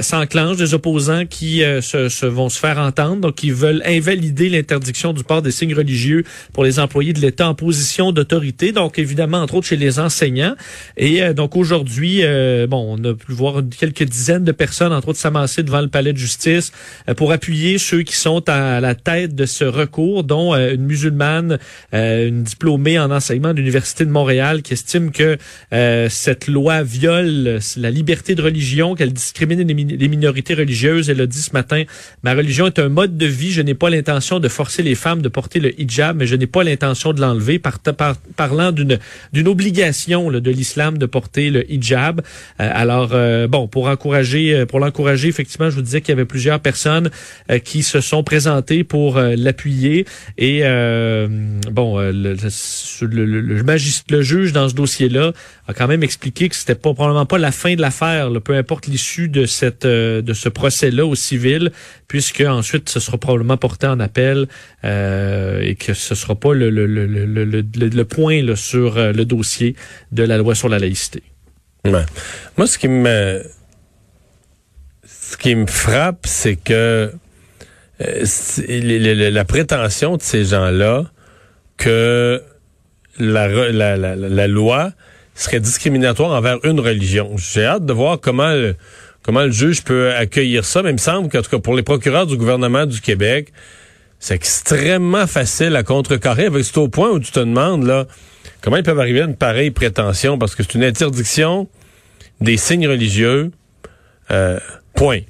s'enclenche. 0.00 0.58
Des 0.58 0.74
opposants 0.74 1.26
qui 1.26 1.62
se, 1.80 2.08
se, 2.08 2.26
vont 2.26 2.48
se 2.48 2.58
faire 2.60 2.78
entendre, 2.78 3.22
donc 3.22 3.34
qui 3.34 3.50
veulent 3.50 3.82
invalider 3.84 4.48
l'interdiction 4.48 5.12
du 5.12 5.24
port 5.24 5.42
des 5.42 5.50
signes 5.50 5.74
religieux 5.74 6.22
pour 6.52 6.62
les 6.62 6.78
employés 6.78 7.12
de 7.12 7.20
l'État 7.20 7.48
en 7.48 7.54
position 7.54 8.12
d'autorité. 8.12 8.70
Donc 8.70 9.00
évidemment, 9.00 9.38
entre 9.38 9.54
autres 9.54 9.66
chez 9.66 9.76
les 9.76 9.98
enseignants. 9.98 10.54
Et 10.96 11.34
donc 11.34 11.56
aujourd'hui, 11.56 12.22
bon, 12.68 12.96
on 12.96 13.04
a 13.04 13.14
pu 13.14 13.32
voir 13.32 13.62
quelques 13.76 14.04
dizaines 14.04 14.44
de 14.44 14.52
personnes, 14.52 14.92
entre 14.92 15.08
autres 15.08 15.18
Samantha 15.18 15.47
devant 15.56 15.80
le 15.80 15.88
palais 15.88 16.12
de 16.12 16.18
justice 16.18 16.72
euh, 17.08 17.14
pour 17.14 17.32
appuyer 17.32 17.78
ceux 17.78 18.02
qui 18.02 18.16
sont 18.16 18.48
à 18.48 18.80
la 18.80 18.94
tête 18.94 19.34
de 19.34 19.46
ce 19.46 19.64
recours, 19.64 20.24
dont 20.24 20.54
euh, 20.54 20.74
une 20.74 20.84
musulmane, 20.84 21.58
euh, 21.94 22.28
une 22.28 22.42
diplômée 22.42 22.98
en 22.98 23.10
enseignement 23.10 23.52
de 23.52 23.58
l'Université 23.58 24.04
de 24.04 24.10
Montréal, 24.10 24.62
qui 24.62 24.74
estime 24.74 25.10
que 25.10 25.38
cette 26.08 26.48
loi 26.48 26.82
viole 26.82 27.58
la 27.76 27.90
liberté 27.90 28.34
de 28.34 28.42
religion, 28.42 28.94
qu'elle 28.94 29.12
discrimine 29.12 29.62
les, 29.66 30.08
minorités 30.08 30.54
religieuses. 30.54 31.10
Elle 31.10 31.20
a 31.20 31.26
dit 31.26 31.40
ce 31.40 31.52
matin, 31.52 31.84
ma 32.22 32.34
religion 32.34 32.66
est 32.66 32.78
un 32.78 32.88
mode 32.88 33.16
de 33.16 33.26
vie. 33.26 33.52
Je 33.52 33.62
n'ai 33.62 33.74
pas 33.74 33.90
l'intention 33.90 34.40
de 34.40 34.48
forcer 34.48 34.82
les 34.82 34.94
femmes 34.94 35.22
de 35.22 35.28
porter 35.28 35.60
le 35.60 35.78
hijab, 35.80 36.16
mais 36.16 36.26
je 36.26 36.36
n'ai 36.36 36.46
pas 36.46 36.64
l'intention 36.64 37.12
de 37.12 37.20
l'enlever, 37.20 37.58
par, 37.58 37.78
parlant 38.36 38.72
d'une 38.72 38.98
d'une 39.32 39.48
obligation 39.48 40.30
de 40.30 40.50
l'islam 40.50 40.98
de 40.98 41.06
porter 41.06 41.50
le 41.50 41.70
hijab. 41.70 42.20
alors, 42.58 43.14
bon, 43.48 43.68
pour 43.68 43.88
encourager, 43.88 44.66
pour 44.66 44.80
l'encourager, 44.80 45.27
effectivement, 45.28 45.70
je 45.70 45.76
vous 45.76 45.82
disais 45.82 46.00
qu'il 46.00 46.10
y 46.10 46.12
avait 46.12 46.24
plusieurs 46.24 46.60
personnes 46.60 47.10
qui 47.64 47.82
se 47.82 48.00
sont 48.00 48.22
présentées 48.22 48.84
pour 48.84 49.18
l'appuyer. 49.18 50.06
Et 50.36 50.60
euh, 50.62 51.28
bon, 51.70 51.98
euh, 51.98 52.12
le, 52.12 52.34
le, 53.24 54.22
juge 54.22 54.52
dans 54.52 54.68
ce 54.68 54.74
dossier-là 54.74 55.32
a 55.66 55.74
quand 55.74 55.86
même 55.86 56.02
expliqué 56.02 56.48
que 56.48 56.56
c'était 56.56 56.74
pas 56.74 56.94
probablement 56.94 57.26
pas 57.26 57.38
la 57.38 57.52
fin 57.52 57.74
de 57.74 57.80
l'affaire, 57.80 58.30
peu 58.42 58.54
importe 58.54 58.86
l'issue 58.86 59.28
de 59.28 59.46
cette 59.46 59.84
euh, 59.84 60.22
de 60.22 60.32
ce 60.32 60.48
procès-là 60.48 61.06
au 61.06 61.14
civil, 61.14 61.72
puisque 62.08 62.40
ensuite 62.40 62.88
ce 62.88 63.00
sera 63.00 63.18
probablement 63.18 63.56
porté 63.56 63.86
en 63.86 64.00
appel 64.00 64.46
et 64.84 65.76
que 65.78 65.94
ce 65.94 66.14
sera 66.14 66.34
pas 66.34 66.54
le, 66.54 66.70
le, 66.70 66.86
le, 66.86 67.06
le, 67.06 68.04
point 68.04 68.54
sur 68.56 68.96
le 68.96 69.24
dossier 69.24 69.74
de 70.12 70.22
la 70.22 70.38
loi 70.38 70.54
sur 70.54 70.68
la 70.68 70.78
laïcité. 70.78 71.22
Moi, 71.84 72.66
ce 72.66 72.78
qui 72.78 72.88
me 72.88 73.42
ce 75.30 75.36
qui 75.36 75.54
me 75.54 75.66
frappe, 75.66 76.26
c'est 76.26 76.56
que 76.56 77.12
euh, 78.00 79.30
la 79.30 79.44
prétention 79.44 80.16
de 80.16 80.22
ces 80.22 80.46
gens-là 80.46 81.04
que 81.76 82.42
la, 83.18 84.46
loi 84.46 84.92
serait 85.34 85.60
discriminatoire 85.60 86.30
envers 86.30 86.58
une 86.64 86.80
religion. 86.80 87.36
J'ai 87.36 87.66
hâte 87.66 87.84
de 87.84 87.92
voir 87.92 88.20
comment 88.20 88.54
le, 88.54 88.74
comment 89.22 89.42
le 89.42 89.50
juge 89.50 89.84
peut 89.84 90.14
accueillir 90.14 90.64
ça, 90.64 90.82
mais 90.82 90.90
il 90.90 90.94
me 90.94 90.98
semble 90.98 91.28
qu'en 91.28 91.42
tout 91.42 91.50
cas 91.50 91.58
pour 91.58 91.74
les 91.74 91.82
procureurs 91.82 92.26
du 92.26 92.38
gouvernement 92.38 92.86
du 92.86 93.02
Québec, 93.02 93.52
c'est 94.18 94.34
extrêmement 94.34 95.26
facile 95.26 95.76
à 95.76 95.82
contrecarrer. 95.82 96.48
C'est 96.62 96.78
au 96.78 96.88
point 96.88 97.10
où 97.10 97.20
tu 97.20 97.32
te 97.32 97.40
demandes 97.40 97.84
là 97.84 98.06
comment 98.62 98.78
ils 98.78 98.82
peuvent 98.82 98.98
arriver 98.98 99.20
à 99.20 99.24
une 99.24 99.36
pareille 99.36 99.72
prétention 99.72 100.38
parce 100.38 100.54
que 100.54 100.62
c'est 100.62 100.74
une 100.74 100.84
interdiction 100.84 101.68
des 102.40 102.56
signes 102.56 102.88
religieux. 102.88 103.50
Euh, 104.30 104.58
point. 104.98 105.20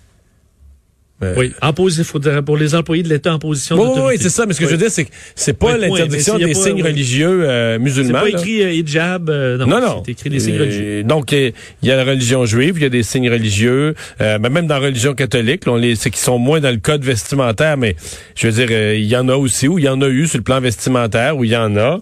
Euh, 1.21 1.35
oui, 1.37 1.53
en 1.61 1.73
dire, 1.73 2.45
pour 2.45 2.57
les 2.57 2.77
employés 2.77 3.03
de 3.03 3.09
l'État 3.09 3.35
en 3.35 3.41
position 3.41 3.75
oui, 3.75 4.01
Oui, 4.07 4.15
c'est 4.21 4.29
ça, 4.29 4.47
mais 4.47 4.55
ce 4.55 4.61
que 4.61 4.67
je 4.67 4.71
veux 4.71 4.77
dire, 4.77 4.91
c'est 4.91 5.05
que 5.05 5.11
c'est 5.35 5.53
pas 5.53 5.77
l'interdiction 5.77 6.39
des 6.39 6.55
signes 6.55 6.81
religieux 6.81 7.41
euh, 7.43 7.81
musulmans. 7.81 8.21
C'est 8.25 8.33
pas 8.33 8.39
écrit 8.39 8.63
euh, 8.63 8.73
hijab, 8.73 9.29
non, 9.29 9.67
non, 9.67 9.81
non. 9.81 10.03
C'est 10.07 10.13
écrit 10.13 10.31
des 10.31 10.39
signes 10.39 10.61
religieux. 10.61 11.03
Donc, 11.03 11.33
il 11.33 11.53
y 11.83 11.91
a 11.91 11.97
la 11.97 12.05
religion 12.05 12.47
juive, 12.47 12.75
il 12.77 12.83
y 12.83 12.87
a 12.87 12.89
des 12.89 13.03
signes 13.03 13.31
religieux, 13.31 13.97
ben, 14.21 14.39
même 14.39 14.69
dans 14.69 14.79
la 14.79 14.87
religion 14.87 15.15
catholique, 15.15 15.67
là, 15.67 15.73
on 15.73 15.77
les, 15.77 15.97
c'est 15.97 16.11
qui 16.11 16.21
sont 16.21 16.39
moins 16.39 16.61
dans 16.61 16.71
le 16.71 16.79
code 16.79 17.03
vestimentaire, 17.03 17.77
mais 17.77 17.97
je 18.37 18.47
veux 18.47 18.65
dire, 18.65 18.95
il 18.95 19.07
y 19.07 19.17
en 19.17 19.29
a 19.29 19.35
aussi, 19.35 19.67
où 19.67 19.81
il 19.81 19.87
y 19.87 19.89
en 19.89 20.01
a 20.01 20.09
eu 20.09 20.29
sur 20.29 20.39
le 20.39 20.45
plan 20.45 20.61
vestimentaire, 20.61 21.37
où 21.37 21.43
il 21.43 21.51
y 21.51 21.57
en 21.57 21.77
a. 21.77 21.99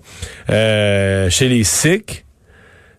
chez 1.31 1.49
les 1.49 1.65
Sikhs, 1.65 2.27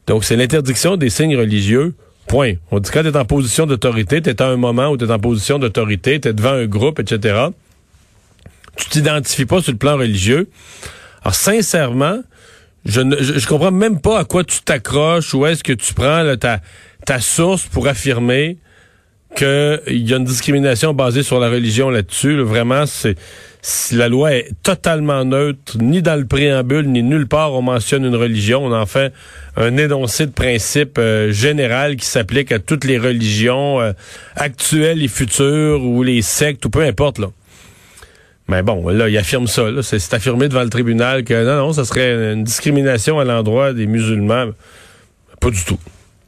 donc 0.07 0.23
c'est 0.23 0.35
l'interdiction 0.35 0.97
des 0.97 1.11
signes 1.11 1.37
religieux 1.37 1.93
Point. 2.27 2.55
On 2.71 2.79
dit 2.79 2.89
quand 2.91 3.03
tu 3.03 3.09
es 3.09 3.17
en 3.17 3.25
position 3.25 3.65
d'autorité, 3.65 4.21
tu 4.21 4.29
es 4.29 4.41
à 4.41 4.47
un 4.47 4.57
moment 4.57 4.89
où 4.89 4.97
tu 4.97 5.05
es 5.05 5.11
en 5.11 5.19
position 5.19 5.59
d'autorité, 5.59 6.19
tu 6.19 6.27
es 6.27 6.33
devant 6.33 6.53
un 6.53 6.65
groupe, 6.65 6.99
etc. 6.99 7.47
Tu 8.75 8.89
t'identifies 8.89 9.45
pas 9.45 9.61
sur 9.61 9.71
le 9.71 9.77
plan 9.77 9.97
religieux. 9.97 10.49
Alors, 11.23 11.35
sincèrement, 11.35 12.21
je 12.85 13.01
ne 13.01 13.15
je, 13.21 13.47
comprends 13.47 13.71
même 13.71 13.99
pas 13.99 14.19
à 14.19 14.25
quoi 14.25 14.43
tu 14.43 14.61
t'accroches 14.61 15.33
ou 15.33 15.45
est-ce 15.45 15.63
que 15.63 15.73
tu 15.73 15.93
prends 15.93 16.35
ta, 16.37 16.59
ta 17.05 17.19
source 17.19 17.63
pour 17.63 17.87
affirmer 17.87 18.57
qu'il 19.35 20.07
y 20.07 20.13
a 20.13 20.17
une 20.17 20.23
discrimination 20.23 20.93
basée 20.93 21.23
sur 21.23 21.39
la 21.39 21.49
religion 21.49 21.89
là-dessus. 21.89 22.39
vraiment, 22.41 22.85
c'est 22.85 23.15
la 23.91 24.07
loi 24.07 24.33
est 24.33 24.49
totalement 24.63 25.25
neutre, 25.25 25.77
ni 25.79 26.01
dans 26.01 26.15
le 26.15 26.25
préambule, 26.25 26.87
ni 26.87 27.03
nulle 27.03 27.27
part 27.27 27.53
on 27.53 27.61
mentionne 27.61 28.05
une 28.05 28.15
religion. 28.15 28.65
On 28.65 28.71
en 28.71 28.85
fait 28.85 29.11
un 29.55 29.75
énoncé 29.77 30.25
de 30.25 30.31
principe 30.31 30.97
euh, 30.97 31.31
général 31.31 31.97
qui 31.97 32.05
s'applique 32.05 32.51
à 32.51 32.59
toutes 32.59 32.85
les 32.85 32.97
religions 32.97 33.81
euh, 33.81 33.91
actuelles 34.35 35.03
et 35.03 35.07
futures 35.07 35.83
ou 35.83 36.03
les 36.03 36.21
sectes 36.21 36.65
ou 36.65 36.69
peu 36.69 36.83
importe 36.83 37.19
là. 37.19 37.27
Mais 38.47 38.61
bon, 38.63 38.87
là, 38.87 39.09
il 39.09 39.17
affirme 39.17 39.47
ça. 39.47 39.63
C'est 39.81 40.13
affirmé 40.13 40.47
devant 40.47 40.63
le 40.63 40.69
tribunal 40.69 41.25
que 41.25 41.45
non, 41.45 41.67
non, 41.67 41.73
ça 41.73 41.83
serait 41.83 42.33
une 42.33 42.45
discrimination 42.45 43.19
à 43.19 43.25
l'endroit 43.25 43.73
des 43.73 43.87
musulmans. 43.87 44.51
Pas 45.41 45.49
du 45.49 45.63
tout. 45.65 45.77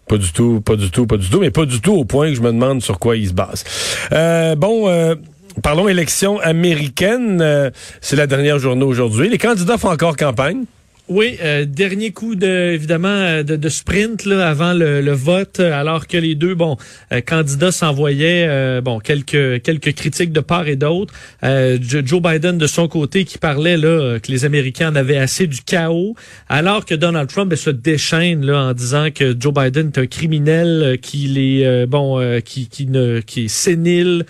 Pas 0.10 0.18
du 0.18 0.34
tout, 0.34 0.60
pas 0.60 0.76
du 0.76 0.90
tout, 0.90 1.06
pas 1.06 1.18
du 1.18 1.30
tout, 1.30 1.40
mais 1.40 1.52
pas 1.52 1.66
du 1.66 1.82
tout 1.82 1.94
au 1.94 2.04
point 2.04 2.30
que 2.30 2.34
je 2.34 2.42
me 2.42 2.52
demande 2.52 2.82
sur 2.82 2.98
quoi 2.98 3.16
il 3.16 3.28
se 3.28 3.34
base. 3.34 3.64
Euh, 4.12 4.56
bon, 4.56 4.90
euh, 4.90 5.14
parlons 5.62 5.88
élection 5.88 6.40
américaine. 6.40 7.42
Euh, 7.44 7.70
c'est 8.02 8.16
la 8.16 8.26
dernière 8.26 8.58
journée 8.58 8.84
aujourd'hui. 8.84 9.30
Les 9.30 9.38
candidats 9.38 9.78
font 9.78 9.92
encore 9.92 10.18
campagne. 10.18 10.64
Oui, 11.10 11.38
euh, 11.42 11.66
dernier 11.66 12.12
coup 12.12 12.36
de 12.36 12.46
évidemment 12.46 13.08
euh, 13.08 13.42
de, 13.42 13.70
sprint 13.70 14.26
là, 14.26 14.48
avant 14.48 14.74
le, 14.74 15.12
vote, 15.12 15.60
alors 15.60 16.06
que 16.06 16.18
les 16.18 16.36
deux 16.36 16.54
bon 16.54 16.78
euh, 17.12 17.20
candidats 17.20 17.72
s'envoyaient 17.72 18.80
bon 18.82 19.00
quelques 19.00 19.64
quelques 19.64 19.96
critiques 19.96 20.32
de 20.32 20.40
part 20.40 20.68
et 20.68 20.76
d'autre. 20.76 21.12
Joe 21.42 22.22
Biden 22.22 22.60
de 22.60 22.68
son 22.68 22.88
côté 22.88 23.26
qui 23.26 23.40
parlait 23.40 23.76
là 23.76 24.20
que 24.20 24.32
les 24.32 24.46
Américains 24.46 24.92
en 24.92 24.96
avaient 24.96 25.18
assez 25.18 25.48
du 25.48 25.62
chaos, 25.66 26.16
alors 26.48 26.86
que 26.86 26.94
Donald 26.94 27.28
Trump 27.28 27.50
ben, 27.50 27.56
se 27.56 27.72
déchaîne 27.72 28.46
là 28.46 28.66
en 28.66 28.74
disant 28.74 29.08
que 29.10 29.36
Joe 29.38 29.54
Biden 29.54 29.88
est 29.88 29.98
un 29.98 30.06
criminel, 30.06 31.00
qu'il 31.02 31.40
est 31.40 31.88
bon 31.88 32.22
qui 32.46 32.68
qui 32.68 32.88
qui 33.26 33.46
est 33.46 33.48
sénile. 33.48 34.26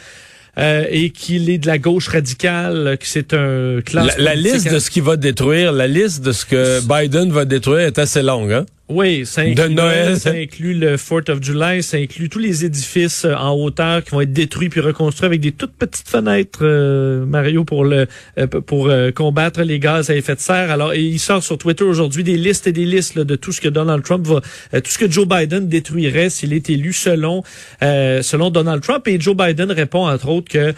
Euh, 0.57 0.85
et 0.89 1.11
qu'il 1.11 1.49
est 1.49 1.59
de 1.59 1.67
la 1.67 1.77
gauche 1.77 2.07
radicale, 2.07 2.97
que 2.99 3.05
c'est 3.05 3.33
un 3.33 3.81
classe. 3.85 4.17
La, 4.17 4.23
la 4.23 4.35
liste 4.35 4.71
de 4.71 4.79
ce 4.79 4.89
qu'il 4.89 5.03
va 5.03 5.15
détruire, 5.15 5.71
la 5.71 5.87
liste 5.87 6.23
de 6.23 6.31
ce 6.31 6.45
que 6.45 6.79
Biden 6.81 7.31
va 7.31 7.45
détruire 7.45 7.79
est 7.87 7.99
assez 7.99 8.21
longue, 8.21 8.51
hein? 8.51 8.65
Oui, 8.89 9.24
ça 9.27 9.41
inclut, 9.41 9.75
ça 10.17 10.31
inclut 10.31 10.74
le 10.74 10.96
4th 10.96 11.29
of 11.29 11.43
July, 11.43 11.84
ça 11.84 11.98
inclut 11.98 12.27
tous 12.27 12.39
les 12.39 12.65
édifices 12.65 13.24
euh, 13.24 13.36
en 13.36 13.51
hauteur 13.51 14.03
qui 14.03 14.10
vont 14.10 14.22
être 14.22 14.34
détruits 14.34 14.69
puis 14.69 14.81
reconstruits 14.81 15.27
avec 15.27 15.41
des 15.41 15.51
toutes 15.51 15.74
petites 15.74 16.10
fenêtres, 16.10 16.62
euh, 16.63 17.24
Mario, 17.24 17.65
pour 17.65 17.86
le 17.86 18.08
euh, 18.39 18.48
pour 18.48 18.91
combattre 19.13 19.62
les 19.62 19.77
gaz 19.77 20.10
à 20.10 20.15
effet 20.15 20.34
de 20.34 20.39
serre. 20.39 20.72
Alors, 20.72 20.96
il 20.96 21.19
sort 21.19 21.43
sur 21.43 21.60
Twitter 21.60 21.84
aujourd'hui 21.84 22.24
des 22.24 22.36
listes 22.36 22.65
et 22.65 22.72
des 22.72 22.86
listes 22.86 23.19
de 23.19 23.36
tout 23.36 23.51
ce 23.51 23.62
que 23.62 23.67
Donald 23.67 24.03
Trump 24.03 24.25
va, 24.25 24.41
tout 24.81 24.89
ce 24.89 24.98
que 24.98 25.10
Joe 25.10 25.27
Biden 25.27 25.67
détruirait 25.67 26.31
s'il 26.31 26.53
est 26.53 26.67
élu 26.72 26.91
selon 26.91 27.43
selon 27.81 28.50
Donald 28.50 28.81
Trump. 28.81 29.08
Et 29.08 29.19
Joe 29.19 29.36
Biden 29.36 29.72
répond 29.72 30.08
entre 30.08 30.29
autres 30.29 30.50
que 30.51 30.74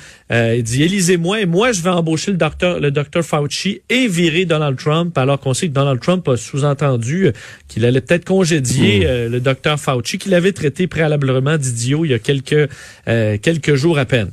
il 0.58 0.64
dit 0.64 0.84
élisez-moi 0.84 1.42
et 1.42 1.46
moi 1.46 1.72
je 1.72 1.82
vais 1.82 1.90
embaucher 1.90 2.32
le 2.32 2.38
docteur 2.38 2.80
le 2.80 2.92
docteur 2.92 3.24
Fauci 3.24 3.82
et 3.90 4.08
virer 4.08 4.44
Donald 4.44 4.78
Trump, 4.78 5.18
alors 5.18 5.40
qu'on 5.40 5.54
sait 5.54 5.70
que 5.70 5.74
Donald 5.74 6.02
Trump 6.02 6.28
a 6.28 6.36
sous-entendu 6.36 7.32
qu'il 7.68 7.86
allait 7.86 8.01
peut-être 8.02 8.26
congédier 8.26 9.02
hmm. 9.02 9.08
euh, 9.08 9.30
le 9.30 9.40
docteur 9.40 9.80
Fauci, 9.80 10.18
qu'il 10.18 10.34
avait 10.34 10.52
traité 10.52 10.88
préalablement 10.88 11.58
d'idiot 11.58 12.06
il 12.06 12.12
y 12.12 12.14
a 12.14 12.20
quelques, 12.20 12.70
euh, 13.08 13.38
quelques 13.42 13.76
jours 13.76 13.98
à 13.98 14.06
peine. 14.06 14.32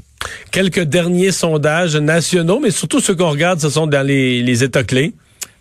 Quelques 0.50 0.82
derniers 0.82 1.30
sondages 1.30 1.96
nationaux, 1.96 2.58
mais 2.60 2.70
surtout 2.70 3.00
ceux 3.00 3.14
qu'on 3.14 3.30
regarde, 3.30 3.60
ce 3.60 3.68
sont 3.68 3.86
dans 3.86 4.04
les, 4.04 4.42
les 4.42 4.64
États 4.64 4.82
clés. 4.82 5.14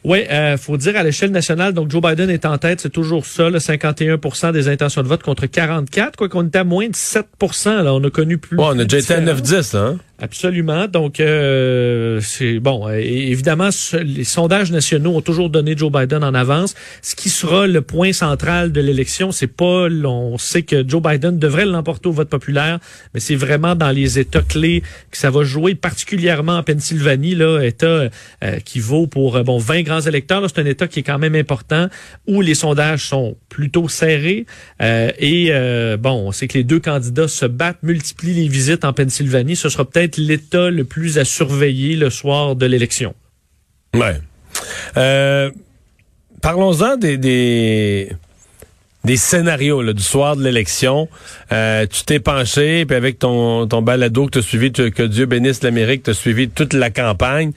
Oui, 0.04 0.24
euh, 0.30 0.58
faut 0.58 0.78
dire 0.78 0.96
à 0.96 1.04
l'échelle 1.04 1.32
nationale, 1.32 1.74
donc 1.74 1.92
Joe 1.92 2.02
Biden 2.02 2.30
est 2.30 2.46
en 2.46 2.58
tête, 2.58 2.80
c'est 2.82 2.90
toujours 2.90 3.26
ça, 3.26 3.50
le 3.50 3.60
51% 3.60 4.52
des 4.54 4.70
intentions 4.70 5.02
de 5.02 5.08
vote 5.08 5.24
contre 5.24 5.48
44, 5.48 6.16
quoi 6.16 6.30
qu'on 6.30 6.46
était 6.46 6.60
à 6.60 6.64
moins 6.64 6.88
de 6.88 6.94
7% 6.94 7.84
là, 7.84 7.94
on 7.94 8.04
a 8.04 8.10
connu 8.10 8.38
plus. 8.38 8.58
on 8.60 8.80
a 8.80 8.84
déjà 8.86 9.00
été 9.00 9.14
à 9.14 9.22
9-10, 9.22 9.76
hein? 9.76 9.98
Absolument. 10.20 10.88
Donc, 10.88 11.20
euh, 11.20 12.20
c'est 12.24 12.60
bon. 12.60 12.90
évidemment, 12.90 13.70
les 14.04 14.24
sondages 14.24 14.72
nationaux 14.72 15.16
ont 15.16 15.22
toujours 15.22 15.52
donné 15.52 15.78
Joe 15.78 15.92
Biden 15.92 16.24
en 16.24 16.34
avance. 16.34 16.74
Ce 17.04 17.16
qui 17.16 17.30
sera 17.30 17.68
le 17.68 17.82
point 17.84 18.14
central 18.14 18.72
de 18.72 18.82
l'élection, 18.82 19.32
c'est 19.32 19.46
pas. 19.46 19.88
On 20.06 20.40
sait 20.40 20.64
que 20.64 20.88
Joe 20.88 21.04
Biden 21.04 21.38
devrait 21.38 21.66
l'emporter 21.66 22.10
au 22.10 22.14
vote 22.14 22.30
populaire, 22.30 22.80
mais 23.14 23.20
c'est 23.20 23.36
vraiment 23.36 23.76
dans 23.76 23.92
les 23.92 24.18
États 24.18 24.42
clés 24.42 24.82
que 25.12 25.18
ça 25.18 25.30
va 25.30 25.44
jouer, 25.44 25.76
particulièrement 25.76 26.58
en 26.58 26.64
Pennsylvanie, 26.64 27.36
là, 27.36 27.62
État 27.62 27.86
euh, 27.86 28.10
qui 28.66 28.80
vaut 28.80 29.06
pour 29.06 29.36
euh, 29.36 29.44
bon 29.44 29.60
20 29.60 29.84
grands 29.84 29.97
électeurs. 30.00 30.44
C'est 30.48 30.62
un 30.62 30.66
État 30.66 30.88
qui 30.88 31.00
est 31.00 31.04
quand 31.04 31.20
même 31.20 31.36
important 31.36 31.88
où 32.28 32.42
les 32.42 32.56
sondages 32.56 33.08
sont 33.08 33.38
plutôt 33.50 33.88
serrés. 33.90 34.46
et 34.80 35.52
bon, 36.00 36.28
on 36.28 36.32
sait 36.32 36.48
que 36.48 36.58
les 36.58 36.64
deux 36.64 36.80
candidats 36.80 37.28
se 37.28 37.46
battent, 37.46 37.84
multiplient 37.84 38.34
les 38.34 38.48
visites 38.48 38.86
en 38.86 38.94
Pennsylvanie. 38.94 39.56
Ce 39.56 39.70
sera 39.70 39.86
peut-être 39.86 40.18
l'État 40.18 40.70
le 40.70 40.84
plus 40.84 41.18
à 41.18 41.26
surveiller 41.26 41.96
le 41.96 42.10
soir 42.10 42.56
de 42.56 42.66
l'élection. 42.66 43.14
Ouais. 43.94 44.20
Euh, 44.98 45.52
parlons-en 46.42 46.98
des, 46.98 47.18
des, 47.18 48.10
des 49.08 49.18
scénarios 49.18 49.82
là, 49.82 49.94
du 49.94 50.04
soir 50.04 50.36
de 50.36 50.44
l'élection. 50.44 51.08
Euh, 51.52 51.88
tu 51.90 52.04
t'es 52.04 52.20
penché, 52.20 52.86
puis 52.86 52.96
avec 52.96 53.18
ton, 53.18 53.66
ton 53.66 53.82
balado 53.82 54.26
que 54.26 54.32
tu 54.32 54.40
as 54.40 54.42
suivi, 54.42 54.72
que 54.72 55.04
Dieu 55.04 55.26
bénisse 55.26 55.64
l'Amérique, 55.64 56.04
tu 56.04 56.12
as 56.12 56.14
suivi 56.14 56.50
toute 56.50 56.74
la 56.74 56.90
campagne. 56.90 57.54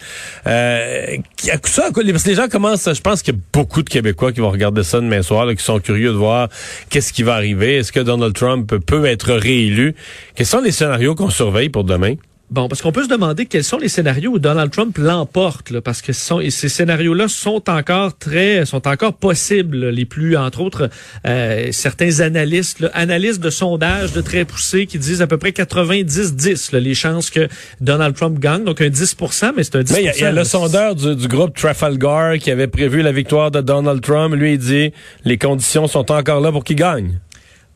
Euh, 0.47 1.16
ça, 1.64 1.90
parce 1.92 2.23
que 2.23 2.28
les 2.28 2.35
gens 2.37 2.49
commencent, 2.49 2.88
je 2.90 3.00
pense 3.00 3.23
qu'il 3.23 3.35
y 3.35 3.37
a 3.37 3.40
beaucoup 3.52 3.83
de 3.83 3.90
Québécois 3.90 4.33
qui 4.33 4.40
vont 4.40 4.50
regarder 4.50 4.85
ça 4.85 5.00
demain 5.00 5.23
soir, 5.23 5.45
là, 5.45 5.54
qui 5.54 5.64
sont 5.64 5.80
curieux 5.80 6.12
de 6.12 6.16
voir 6.16 6.49
qu'est-ce 6.88 7.12
qui 7.12 7.25
va 7.25 7.35
arriver. 7.35 7.78
Est-ce 7.78 7.90
que 7.90 8.00
Donald 8.00 8.35
Trump 8.35 8.73
peut 8.87 9.04
être 9.04 9.35
réélu? 9.35 9.97
Quels 10.37 10.47
sont 10.47 10.61
les 10.61 10.73
scénarios 10.73 11.16
qu'on 11.16 11.30
surveille 11.30 11.69
pour 11.69 11.83
demain? 11.83 12.14
Bon, 12.50 12.66
parce 12.66 12.83
qu'on 12.83 12.90
peut 12.90 13.04
se 13.04 13.09
demander 13.09 13.47
quels 13.47 13.62
sont 13.62 13.78
les 13.78 13.88
scénarios 13.88 14.33
où 14.33 14.40
Donald 14.40 14.73
Trump 14.73 14.99
l'emporte, 14.99 15.78
parce 15.80 16.02
que 16.02 16.12
ces 16.12 16.50
scénarios-là 16.50 17.28
sont 17.28 17.62
encore 17.71 18.19
très, 18.19 18.66
sont 18.66 18.88
encore 18.88 19.12
possibles. 19.12 19.90
Les 19.90 20.04
plus, 20.04 20.37
entre 20.37 20.61
autres, 20.61 20.90
euh, 21.28 21.69
certains 21.71 22.19
analystes, 22.19 22.85
analystes 22.92 23.40
de 23.40 23.50
sondages 23.50 24.12
de 24.12 24.21
très 24.21 24.45
poussés 24.45 24.87
qui 24.87 24.99
disent 24.99 25.23
à 25.23 25.28
peu 25.28 25.38
près 25.38 25.50
90-10 25.50 26.76
les 26.76 26.95
chances 26.95 27.30
que 27.30 27.47
Donald 27.80 28.16
Trump 28.16 28.40
gagne, 28.40 28.64
donc 28.64 28.80
un 28.80 28.88
10% 28.88 29.52
mais 29.57 29.62
c'est 29.62 29.76
un 29.76 29.83
10 29.85 29.92
Mais 29.92 30.12
il 30.16 30.21
y, 30.21 30.25
a 30.25 30.33
le 30.33 30.42
sondeur 30.42 30.97
du, 30.97 31.14
du, 31.14 31.28
groupe 31.28 31.54
Trafalgar 31.54 32.38
qui 32.38 32.50
avait 32.50 32.66
prévu 32.66 33.02
la 33.02 33.12
victoire 33.12 33.52
de 33.52 33.61
Donald 33.61 34.00
Trump. 34.00 34.35
Lui, 34.35 34.54
il 34.54 34.59
dit 34.59 34.92
les 35.25 35.38
conditions 35.38 35.87
sont 35.87 36.11
encore 36.11 36.40
là 36.40 36.50
pour 36.50 36.64
qu'il 36.64 36.76
gagne. 36.76 37.21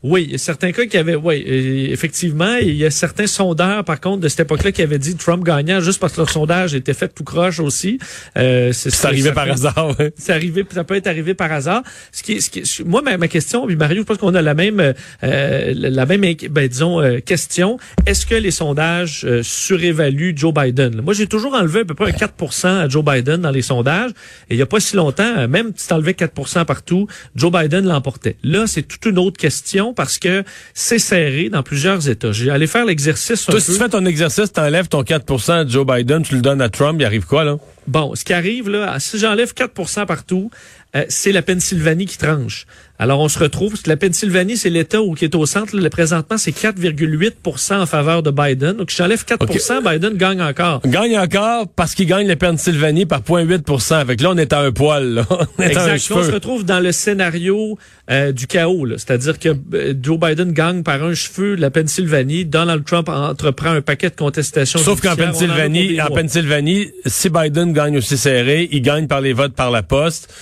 Oui, 0.04 0.25
il 0.25 0.32
y 0.32 0.34
a 0.34 0.38
certains 0.38 0.70
cas 0.73 0.84
qui 0.84 0.99
avaient, 0.99 1.14
oui, 1.14 1.42
euh, 1.49 1.90
effectivement, 1.90 2.56
il 2.56 2.76
y 2.76 2.84
a 2.84 2.90
certains 2.90 3.26
sondeurs, 3.26 3.84
par 3.84 4.02
contre, 4.02 4.20
de 4.20 4.28
cette 4.28 4.40
époque-là, 4.40 4.70
qui 4.70 4.82
avaient 4.82 4.99
dit 4.99 5.16
Trump 5.16 5.42
gagnant 5.42 5.80
juste 5.80 5.99
parce 5.99 6.12
que 6.12 6.18
leur 6.18 6.28
sondage 6.28 6.75
était 6.75 6.92
fait 6.92 7.08
tout 7.08 7.25
croche 7.25 7.58
aussi. 7.58 7.99
Euh, 8.37 8.70
c'est 8.75 8.92
arrivé 9.06 9.32
par 9.32 9.50
hasard. 9.50 9.94
Ouais. 9.99 10.12
C'est 10.18 10.34
arrivé, 10.34 10.62
ça 10.70 10.84
peut 10.84 10.94
être 10.94 11.06
arrivé 11.06 11.32
par 11.32 11.50
hasard. 11.50 11.82
Ce 12.12 12.23
qui, 12.23 12.42
ce 12.42 12.50
qui 12.50 12.84
moi, 12.84 13.00
ma, 13.00 13.16
ma, 13.16 13.28
question, 13.28 13.66
puis 13.66 13.76
Mario, 13.76 14.02
je 14.02 14.06
pense 14.06 14.18
qu'on 14.18 14.34
a 14.34 14.42
la 14.42 14.52
même, 14.52 14.92
euh, 15.23 15.73
la 15.75 16.04
même, 16.04 16.20
ben, 16.20 16.68
disons, 16.68 17.00
euh, 17.00 17.20
question. 17.20 17.78
Est-ce 18.04 18.26
que 18.26 18.34
les 18.34 18.50
sondages 18.50 19.25
euh, 19.25 19.42
surévaluent 19.42 20.37
Joe 20.37 20.52
Biden? 20.52 21.00
Moi, 21.00 21.14
j'ai 21.14 21.28
toujours 21.28 21.54
enlevé 21.54 21.80
à 21.80 21.84
peu 21.87 21.94
près 21.94 22.11
un 22.11 22.14
4% 22.14 22.66
à 22.66 22.88
Joe 22.90 23.02
Biden 23.02 23.40
dans 23.40 23.50
les 23.50 23.62
sondages. 23.62 24.11
Et 24.50 24.54
il 24.54 24.58
y 24.58 24.62
a 24.62 24.66
pas 24.66 24.80
si 24.80 24.96
longtemps, 24.96 25.49
même 25.49 25.73
si 25.75 25.88
tu 25.88 25.94
enlevais 25.94 26.12
4% 26.12 26.66
partout, 26.66 27.06
Joe 27.34 27.50
Biden 27.50 27.87
l'emportait. 27.87 28.37
Là, 28.42 28.66
c'est 28.66 28.82
toute 28.82 29.06
une 29.06 29.18
autre 29.18 29.38
question 29.38 29.93
parce 29.94 30.18
que 30.18 30.44
c'est 30.74 30.98
serré 30.98 31.48
dans 31.48 31.62
plusieurs 31.62 32.08
États. 32.08 32.32
J'ai 32.32 32.50
allé 32.50 32.66
faire 32.66 32.84
l'exercice 32.84 33.48
un 33.48 33.52
Toi, 33.52 33.60
si 33.60 33.72
tu 33.72 33.78
fais 33.78 33.88
ton 33.88 34.04
exercice, 34.04 34.52
t'enlèves 34.52 34.88
ton 34.88 35.02
4% 35.02 35.52
à 35.52 35.66
Joe 35.66 35.86
Biden, 35.86 36.22
tu 36.22 36.34
le 36.34 36.40
donnes 36.42 36.60
à 36.60 36.68
Trump, 36.68 36.98
il 37.00 37.04
arrive 37.04 37.26
quoi, 37.26 37.44
là? 37.44 37.56
Bon, 37.86 38.14
ce 38.14 38.24
qui 38.24 38.32
arrive, 38.32 38.70
là, 38.70 38.98
si 38.98 39.18
j'enlève 39.18 39.52
4% 39.52 40.06
partout, 40.06 40.50
euh, 40.96 41.04
c'est 41.08 41.32
la 41.32 41.42
Pennsylvanie 41.42 42.06
qui 42.06 42.18
tranche. 42.18 42.66
Alors, 42.96 43.18
on 43.18 43.28
se 43.28 43.40
retrouve, 43.40 43.74
la 43.86 43.96
Pennsylvanie, 43.96 44.56
c'est 44.56 44.70
l'État 44.70 45.02
où 45.02 45.14
qui 45.14 45.24
est 45.24 45.34
au 45.34 45.46
centre. 45.46 45.76
Le 45.76 45.90
présentement, 45.90 46.38
c'est 46.38 46.52
4,8% 46.52 47.80
en 47.80 47.86
faveur 47.86 48.22
de 48.22 48.30
Biden. 48.30 48.76
Donc, 48.76 48.92
si 48.92 48.98
j'enlève 48.98 49.24
4 49.24 49.82
Biden 49.82 50.16
gagne 50.16 50.40
encore. 50.40 50.80
Gagne 50.86 51.18
encore 51.18 51.66
parce 51.74 51.96
qu'il 51.96 52.06
gagne 52.06 52.28
la 52.28 52.36
Pennsylvanie 52.36 53.04
par 53.04 53.22
0,8 53.22 54.06
Fait 54.06 54.14
que 54.16 54.22
là, 54.22 54.30
on 54.30 54.36
est 54.36 54.52
à 54.52 54.60
un 54.60 54.70
poil. 54.70 55.14
Là. 55.14 55.26
On 55.58 55.62
exact. 55.62 56.08
on 56.12 56.22
se 56.22 56.30
retrouve 56.30 56.64
dans 56.64 56.78
le 56.78 56.92
scénario 56.92 57.76
euh, 58.10 58.30
du 58.30 58.46
chaos. 58.46 58.86
C'est-à-dire 58.96 59.38
que 59.40 59.48
euh, 59.74 59.94
Joe 60.00 60.18
Biden 60.18 60.52
gagne 60.52 60.84
par 60.84 61.02
un 61.02 61.14
cheveu 61.14 61.56
la 61.56 61.70
Pennsylvanie. 61.70 62.44
Donald 62.44 62.84
Trump 62.84 63.08
entreprend 63.08 63.70
un 63.70 63.82
paquet 63.82 64.10
de 64.10 64.16
contestations. 64.16 64.78
Sauf 64.78 65.00
qu'en 65.00 65.16
Pennsylvanie, 65.16 66.00
en 66.00 66.14
Pennsylvanie, 66.14 66.92
si 67.06 67.28
Biden 67.28 67.72
gagne 67.72 67.98
aussi 67.98 68.16
serré, 68.16 68.68
il 68.70 68.82
gagne 68.82 69.08
par 69.08 69.20
les 69.20 69.32
votes 69.32 69.54
par 69.54 69.70
la 69.70 69.82
poste 69.82 70.32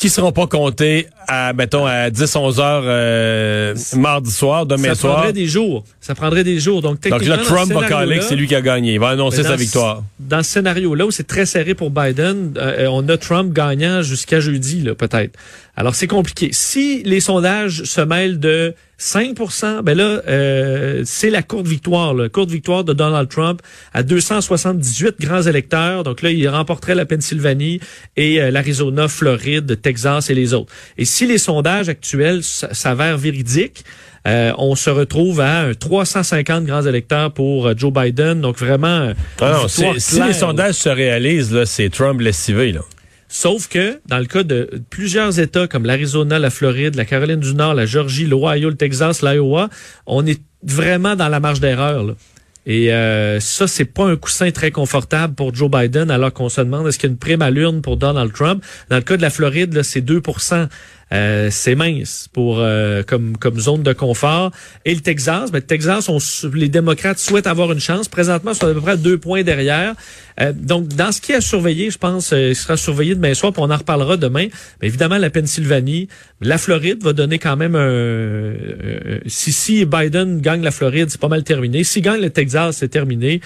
qui 0.00 0.08
seront 0.08 0.32
pas 0.32 0.46
comptés 0.46 1.08
à, 1.28 1.52
mettons, 1.52 1.84
à 1.84 2.08
10, 2.08 2.34
11 2.34 2.58
heures 2.58 2.82
euh, 2.86 3.74
mardi 3.96 4.30
soir, 4.30 4.64
demain 4.64 4.94
soir. 4.94 4.96
Ça 4.96 5.08
prendrait 5.08 5.32
des 5.34 5.46
jours. 5.46 5.84
Ça 6.00 6.14
prendrait 6.14 6.42
des 6.42 6.58
jours. 6.58 6.80
Donc, 6.80 7.06
Donc 7.06 7.22
là, 7.26 7.36
Trump 7.36 7.70
va 7.70 7.86
caler 7.86 8.16
que 8.16 8.24
c'est 8.24 8.34
lui 8.34 8.48
qui 8.48 8.54
a 8.54 8.62
gagné. 8.62 8.94
Il 8.94 8.98
va 8.98 9.10
annoncer 9.10 9.42
sa 9.42 9.56
victoire. 9.56 10.02
Dans 10.18 10.42
ce 10.42 10.52
scénario-là 10.52 11.04
où 11.04 11.10
c'est 11.10 11.26
très 11.26 11.44
serré 11.44 11.74
pour 11.74 11.90
Biden, 11.90 12.54
euh, 12.56 12.86
on 12.90 13.06
a 13.10 13.18
Trump 13.18 13.52
gagnant 13.52 14.00
jusqu'à 14.00 14.40
jeudi, 14.40 14.80
là, 14.80 14.94
peut-être. 14.94 15.36
Alors, 15.76 15.94
c'est 15.94 16.06
compliqué. 16.06 16.48
Si 16.52 17.02
les 17.04 17.20
sondages 17.20 17.84
se 17.84 18.00
mêlent 18.00 18.40
de 18.40 18.74
5% 19.00 19.82
ben 19.82 19.96
là, 19.96 20.20
euh, 20.28 21.02
c'est 21.06 21.30
la 21.30 21.42
courte 21.42 21.66
victoire, 21.66 22.12
la 22.12 22.28
courte 22.28 22.50
victoire 22.50 22.84
de 22.84 22.92
Donald 22.92 23.28
Trump 23.28 23.62
à 23.94 24.02
278 24.02 25.16
grands 25.20 25.42
électeurs. 25.42 26.04
Donc 26.04 26.20
là, 26.20 26.30
il 26.30 26.46
remporterait 26.48 26.94
la 26.94 27.06
Pennsylvanie 27.06 27.80
et 28.16 28.42
euh, 28.42 28.50
l'Arizona, 28.50 29.08
Floride, 29.08 29.80
Texas 29.80 30.28
et 30.28 30.34
les 30.34 30.52
autres. 30.52 30.70
Et 30.98 31.06
si 31.06 31.26
les 31.26 31.38
sondages 31.38 31.88
actuels 31.88 32.42
s'avèrent 32.42 33.16
véridiques, 33.16 33.84
euh, 34.28 34.52
on 34.58 34.74
se 34.74 34.90
retrouve 34.90 35.40
à 35.40 35.60
un 35.60 35.72
350 35.72 36.66
grands 36.66 36.82
électeurs 36.82 37.32
pour 37.32 37.74
Joe 37.78 37.90
Biden. 37.90 38.42
Donc 38.42 38.58
vraiment, 38.58 39.12
ah 39.40 39.64
si 39.66 40.20
les 40.20 40.34
sondages 40.34 40.74
se 40.74 40.90
réalisent, 40.90 41.54
là, 41.54 41.64
c'est 41.64 41.88
Trump 41.88 42.20
lessivé. 42.20 42.72
Là. 42.72 42.82
Sauf 43.32 43.68
que 43.68 44.00
dans 44.06 44.18
le 44.18 44.24
cas 44.24 44.42
de 44.42 44.82
plusieurs 44.90 45.38
États 45.38 45.68
comme 45.68 45.86
l'Arizona, 45.86 46.40
la 46.40 46.50
Floride, 46.50 46.96
la 46.96 47.04
Caroline 47.04 47.38
du 47.38 47.54
Nord, 47.54 47.74
la 47.74 47.86
Georgie, 47.86 48.26
l'Ohio, 48.26 48.70
le 48.70 48.76
Texas, 48.76 49.22
l'Iowa, 49.22 49.70
on 50.04 50.26
est 50.26 50.42
vraiment 50.64 51.14
dans 51.14 51.28
la 51.28 51.38
marge 51.38 51.60
d'erreur. 51.60 52.16
Et 52.66 52.92
euh, 52.92 53.38
ça, 53.38 53.68
c'est 53.68 53.84
pas 53.84 54.04
un 54.04 54.16
coussin 54.16 54.50
très 54.50 54.72
confortable 54.72 55.34
pour 55.34 55.54
Joe 55.54 55.70
Biden, 55.70 56.10
alors 56.10 56.32
qu'on 56.32 56.48
se 56.48 56.60
demande 56.60 56.88
est-ce 56.88 56.98
qu'il 56.98 57.08
y 57.08 57.10
a 57.10 57.12
une 57.12 57.18
prime 57.18 57.40
à 57.40 57.50
l'urne 57.50 57.82
pour 57.82 57.96
Donald 57.96 58.32
Trump. 58.32 58.64
Dans 58.90 58.96
le 58.96 59.02
cas 59.02 59.16
de 59.16 59.22
la 59.22 59.30
Floride, 59.30 59.80
c'est 59.84 60.00
2 60.00 60.20
euh, 61.12 61.48
c'est 61.50 61.74
mince 61.74 62.28
pour 62.32 62.58
euh, 62.60 63.02
comme 63.02 63.36
comme 63.36 63.58
zone 63.58 63.82
de 63.82 63.92
confort. 63.92 64.52
Et 64.84 64.94
le 64.94 65.00
Texas, 65.00 65.50
ben, 65.50 65.58
le 65.58 65.66
Texas, 65.66 66.08
on, 66.08 66.18
les 66.54 66.68
démocrates 66.68 67.18
souhaitent 67.18 67.48
avoir 67.48 67.72
une 67.72 67.80
chance. 67.80 68.08
Présentement, 68.08 68.54
sont 68.54 68.66
à 68.66 68.74
peu 68.74 68.80
près 68.80 68.96
deux 68.96 69.18
points 69.18 69.42
derrière. 69.42 69.94
Euh, 70.40 70.52
donc, 70.54 70.88
dans 70.88 71.10
ce 71.10 71.20
qui 71.20 71.32
est 71.32 71.40
surveillé, 71.40 71.90
je 71.90 71.98
pense, 71.98 72.32
il 72.32 72.54
sera 72.54 72.76
surveillé 72.76 73.14
demain 73.14 73.34
soir, 73.34 73.52
puis 73.52 73.62
on 73.62 73.70
en 73.70 73.76
reparlera 73.76 74.16
demain. 74.16 74.46
Mais 74.80 74.88
évidemment, 74.88 75.18
la 75.18 75.30
Pennsylvanie, 75.30 76.08
la 76.40 76.58
Floride 76.58 77.02
va 77.02 77.12
donner 77.12 77.38
quand 77.38 77.56
même 77.56 77.74
un... 77.74 78.54
si, 79.26 79.52
si 79.52 79.84
Biden 79.84 80.40
gagne 80.40 80.62
la 80.62 80.70
Floride, 80.70 81.10
c'est 81.10 81.20
pas 81.20 81.28
mal 81.28 81.42
terminé. 81.42 81.82
Si 81.84 82.00
gagne 82.00 82.20
le 82.20 82.30
Texas, 82.30 82.76
c'est 82.78 82.88
terminé. 82.88 83.40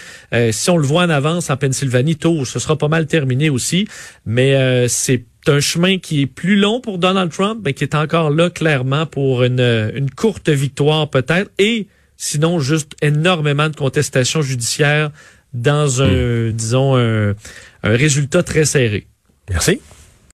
si 0.51 0.71
on 0.71 0.77
le 0.77 0.87
voit 0.87 1.03
en 1.03 1.11
avance 1.11 1.51
en 1.51 1.57
Pennsylvanie, 1.57 2.17
tôt, 2.17 2.45
ce 2.45 2.59
sera 2.59 2.77
pas 2.77 2.89
mal 2.89 3.07
terminé 3.07 3.51
aussi. 3.51 3.89
Mais 4.27 4.87
c'est 4.89 5.25
c'est 5.45 5.53
un 5.53 5.61
chemin 5.61 5.99
qui 5.99 6.23
est 6.23 6.27
plus 6.27 6.57
long 6.57 6.81
pour 6.81 6.99
Donald 6.99 7.31
Trump, 7.31 7.61
mais 7.65 7.75
qui 7.75 7.85
est 7.85 7.95
encore 7.95 8.31
là 8.31 8.49
clairement 8.51 9.05
pour 9.05 9.43
une, 9.43 9.91
une 9.95 10.11
courte 10.11 10.49
victoire 10.49 11.11
peut-être, 11.11 11.51
et 11.59 11.87
sinon 12.17 12.61
juste 12.61 12.93
énormément 13.03 13.69
de 13.69 13.77
contestations 13.77 14.41
judiciaires 14.41 15.11
dans 15.53 16.03
un, 16.03 16.49
hmm. 16.49 16.53
disons, 16.53 16.97
un, 16.97 17.31
un 17.83 17.97
résultat 17.97 18.43
très 18.43 18.65
serré. 18.65 19.07
Merci. 19.51 19.81